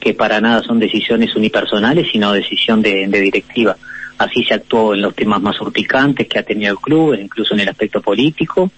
que 0.01 0.15
para 0.15 0.41
nada 0.41 0.63
son 0.63 0.81
decisiones 0.81 1.37
unipersonales, 1.37 2.09
sino 2.11 2.33
decisión 2.33 2.83
de, 2.83 3.07
directiva. 3.07 3.77
Así 4.19 4.43
se 4.45 4.55
actuó 4.55 4.95
en 4.95 5.03
los 5.03 5.15
temas 5.15 5.41
más 5.41 5.61
urticantes 5.61 6.27
que 6.27 6.39
ha 6.39 6.43
tenido 6.43 6.73
el 6.73 6.79
club, 6.79 7.15
incluso 7.15 7.55
en 7.55 7.61
el 7.61 7.69
aspecto 7.69 8.01
político, 8.01 8.71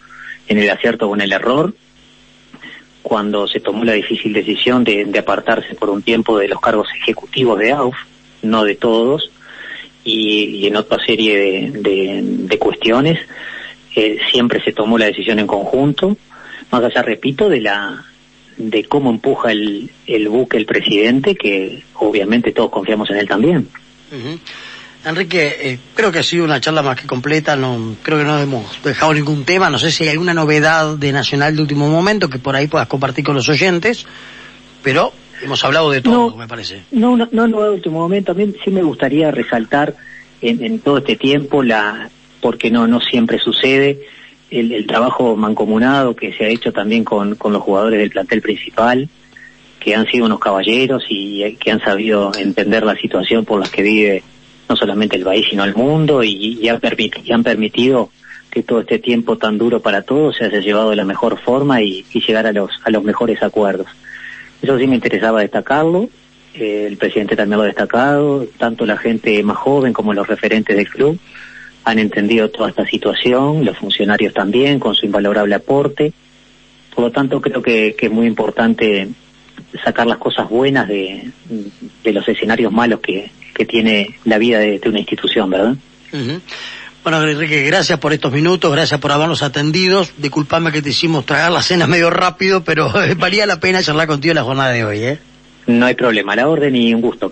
en 0.49 0.59
el 0.59 0.69
acierto 0.69 1.13
en 1.15 1.21
el 1.21 1.33
error, 1.33 1.75
cuando 3.03 3.49
se 3.49 3.61
tomó 3.61 3.85
la 3.85 3.93
difícil 3.93 4.33
decisión 4.33 4.85
de, 4.85 5.05
de 5.05 5.19
apartarse 5.19 5.75
por 5.75 5.91
un 5.91 6.03
tiempo 6.03 6.39
de 6.39 6.49
los 6.49 6.61
cargos 6.61 6.89
ejecutivos 6.95 7.59
de 7.59 7.73
AUF, 7.73 7.97
no 8.43 8.65
de 8.65 8.75
todos, 8.75 9.31
y, 10.05 10.45
y 10.57 10.67
en 10.67 10.77
otra 10.77 10.99
serie 11.05 11.37
de, 11.37 11.71
de, 11.81 12.21
de 12.23 12.59
cuestiones, 12.59 13.19
eh, 13.95 14.19
siempre 14.31 14.63
se 14.63 14.73
tomó 14.73 14.99
la 14.99 15.07
decisión 15.07 15.39
en 15.39 15.47
conjunto, 15.47 16.17
más 16.71 16.83
allá, 16.85 17.03
repito, 17.03 17.49
de 17.49 17.61
la 17.61 18.05
de 18.71 18.85
cómo 18.85 19.11
empuja 19.11 19.51
el, 19.53 19.91
el 20.07 20.29
buque 20.29 20.57
el 20.57 20.67
presidente, 20.67 21.35
que 21.35 21.83
obviamente 21.95 22.53
todos 22.53 22.71
confiamos 22.71 23.11
en 23.11 23.17
él 23.19 23.29
también. 23.29 23.69
Ujú. 24.11 24.39
Enrique, 25.05 25.57
eh, 25.61 25.79
creo 25.97 26.13
que 26.13 26.21
ha 26.21 26.23
sido 26.23 26.45
una 26.45 26.61
charla 26.61 26.81
más 26.83 27.01
que 27.01 27.09
completa, 27.09 27.57
no 27.57 27.97
creo 28.03 28.19
que 28.19 28.25
no 28.25 28.39
hemos 28.39 28.81
dejado 28.85 29.13
ningún 29.13 29.45
tema, 29.45 29.69
no 29.69 29.79
sé 29.79 29.91
si 29.91 30.05
hay 30.05 30.11
alguna 30.11 30.33
novedad 30.33 30.97
de 30.97 31.11
Nacional 31.11 31.57
de 31.57 31.63
último 31.63 31.89
momento 31.89 32.29
que 32.31 32.39
por 32.39 32.55
ahí 32.55 32.69
puedas 32.69 32.87
compartir 32.87 33.25
con 33.25 33.35
los 33.35 33.49
oyentes, 33.49 34.07
pero 34.83 35.13
hemos 35.43 35.65
hablado 35.65 35.91
de 35.91 36.03
todo, 36.03 36.31
No. 36.31 36.37
me 36.37 36.47
parece. 36.47 36.83
No, 36.93 37.17
no, 37.17 37.29
no, 37.33 37.49
no, 37.49 37.63
de 37.63 37.71
último 37.71 37.99
momento. 37.99 38.31
A 38.31 38.35
mí 38.37 38.55
sí 38.65 38.71
me 38.71 38.83
gustaría 38.85 39.33
resaltar 39.33 39.97
en, 40.41 40.63
en 40.65 40.79
todo 40.79 40.99
este 40.99 41.17
tiempo 41.17 41.65
la, 41.65 42.09
porque 42.41 42.71
no, 42.71 42.87
no 42.87 43.01
siempre 43.01 43.39
sucede, 43.41 43.99
el, 44.53 44.87
trabajo 44.87 45.35
mancomunado 45.35 46.15
que 46.15 46.33
se 46.33 46.45
ha 46.45 46.49
hecho 46.49 46.73
también 46.73 47.05
con, 47.05 47.31
los 47.31 47.63
jugadores 47.63 47.99
del 47.99 48.11
plantel 48.11 48.43
principal, 48.43 49.09
que 49.81 49.95
han 49.95 50.07
sido 50.07 50.27
unos 50.27 50.39
caballeros 50.39 51.05
y 51.09 51.43
eh, 51.43 51.57
que 51.57 51.71
han 51.71 51.81
sabido 51.81 52.33
entender 52.37 52.85
la 52.85 52.95
situación 52.95 53.45
por 53.45 53.61
la 53.61 53.69
que 53.69 53.83
vive 53.83 54.23
no 54.69 54.77
solamente 54.77 55.17
el 55.17 55.25
país 55.25 55.47
sino 55.51 55.65
el 55.65 55.75
mundo 55.75 56.23
y, 56.23 56.59
y 56.61 56.69
han, 56.69 56.79
permitido 57.43 58.11
que 58.51 58.63
todo 58.63 58.81
este 58.81 58.99
tiempo 58.99 59.39
tan 59.39 59.59
duro 59.59 59.81
para 59.81 60.03
todos 60.03 60.37
se 60.37 60.45
haya 60.45 60.61
llevado 60.61 60.91
de 60.91 60.97
la 60.97 61.05
mejor 61.05 61.39
forma 61.41 61.83
y, 61.83 62.05
y 62.13 62.21
llegar 62.21 62.47
a 62.47 62.53
los, 62.53 62.71
a 62.85 62.91
los 62.91 63.03
mejores 63.03 63.43
acuerdos. 63.43 63.89
Eso 64.61 64.79
sí 64.79 64.87
me 64.87 64.95
interesaba 64.95 65.41
destacarlo. 65.41 66.09
Eh, 66.55 66.85
el 66.87 66.97
presidente 66.99 67.35
también 67.35 67.57
lo 67.57 67.65
ha 67.65 67.67
destacado. 67.67 68.47
Tanto 68.59 68.87
la 68.87 68.99
gente 68.99 69.43
más 69.43 69.57
joven 69.57 69.93
como 69.93 70.15
los 70.15 70.29
referentes 70.29 70.77
del 70.77 70.89
club 70.89 71.19
han 71.85 71.99
entendido 71.99 72.51
toda 72.51 72.71
esta 72.71 72.87
situación. 72.87 73.65
Los 73.65 73.79
funcionarios 73.79 74.33
también, 74.35 74.79
con 74.79 74.95
su 74.95 75.07
invalorable 75.07 75.55
aporte. 75.55 76.13
Por 76.95 77.05
lo 77.05 77.11
tanto, 77.11 77.41
creo 77.41 77.63
que, 77.63 77.95
que 77.97 78.07
es 78.07 78.13
muy 78.13 78.27
importante 78.27 79.09
sacar 79.85 80.07
las 80.07 80.19
cosas 80.19 80.49
buenas 80.49 80.89
de, 80.89 81.31
de 82.05 82.13
los 82.13 82.29
escenarios 82.29 82.73
malos 82.73 83.01
que, 83.01 83.31
que 83.55 83.65
tiene 83.65 84.17
la 84.25 84.39
vida 84.39 84.59
de, 84.59 84.79
de 84.79 84.89
una 84.89 84.99
institución, 84.99 85.51
¿verdad? 85.51 85.77
Ujú. 86.13 86.41
Bueno, 87.03 87.21
Enrique, 87.27 87.63
gracias 87.65 87.99
por 87.99 88.13
estos 88.13 88.33
minutos, 88.33 88.71
gracias 88.71 89.01
por 89.01 89.11
habernos 89.11 89.43
atendido. 89.43 90.07
Disculpame 90.19 90.71
que 90.71 90.83
te 90.83 90.91
hicimos 90.91 91.27
tragar 91.27 91.51
la 91.51 91.61
cena 91.61 91.89
medio 91.89 92.11
rápido, 92.11 92.63
pero 92.63 92.93
valía 93.17 93.45
la 93.45 93.59
pena 93.59 93.83
charlar 93.83 94.07
contigo 94.07 94.31
en 94.31 94.37
la 94.37 94.45
jornada 94.45 94.71
de 94.71 94.85
hoy, 94.85 94.99
¿eh? 95.03 95.19
No 95.67 95.87
hay 95.87 95.95
problema, 95.95 96.37
la 96.37 96.49
orden 96.49 96.77
y 96.77 96.95
un 96.95 97.01
gusto. 97.01 97.21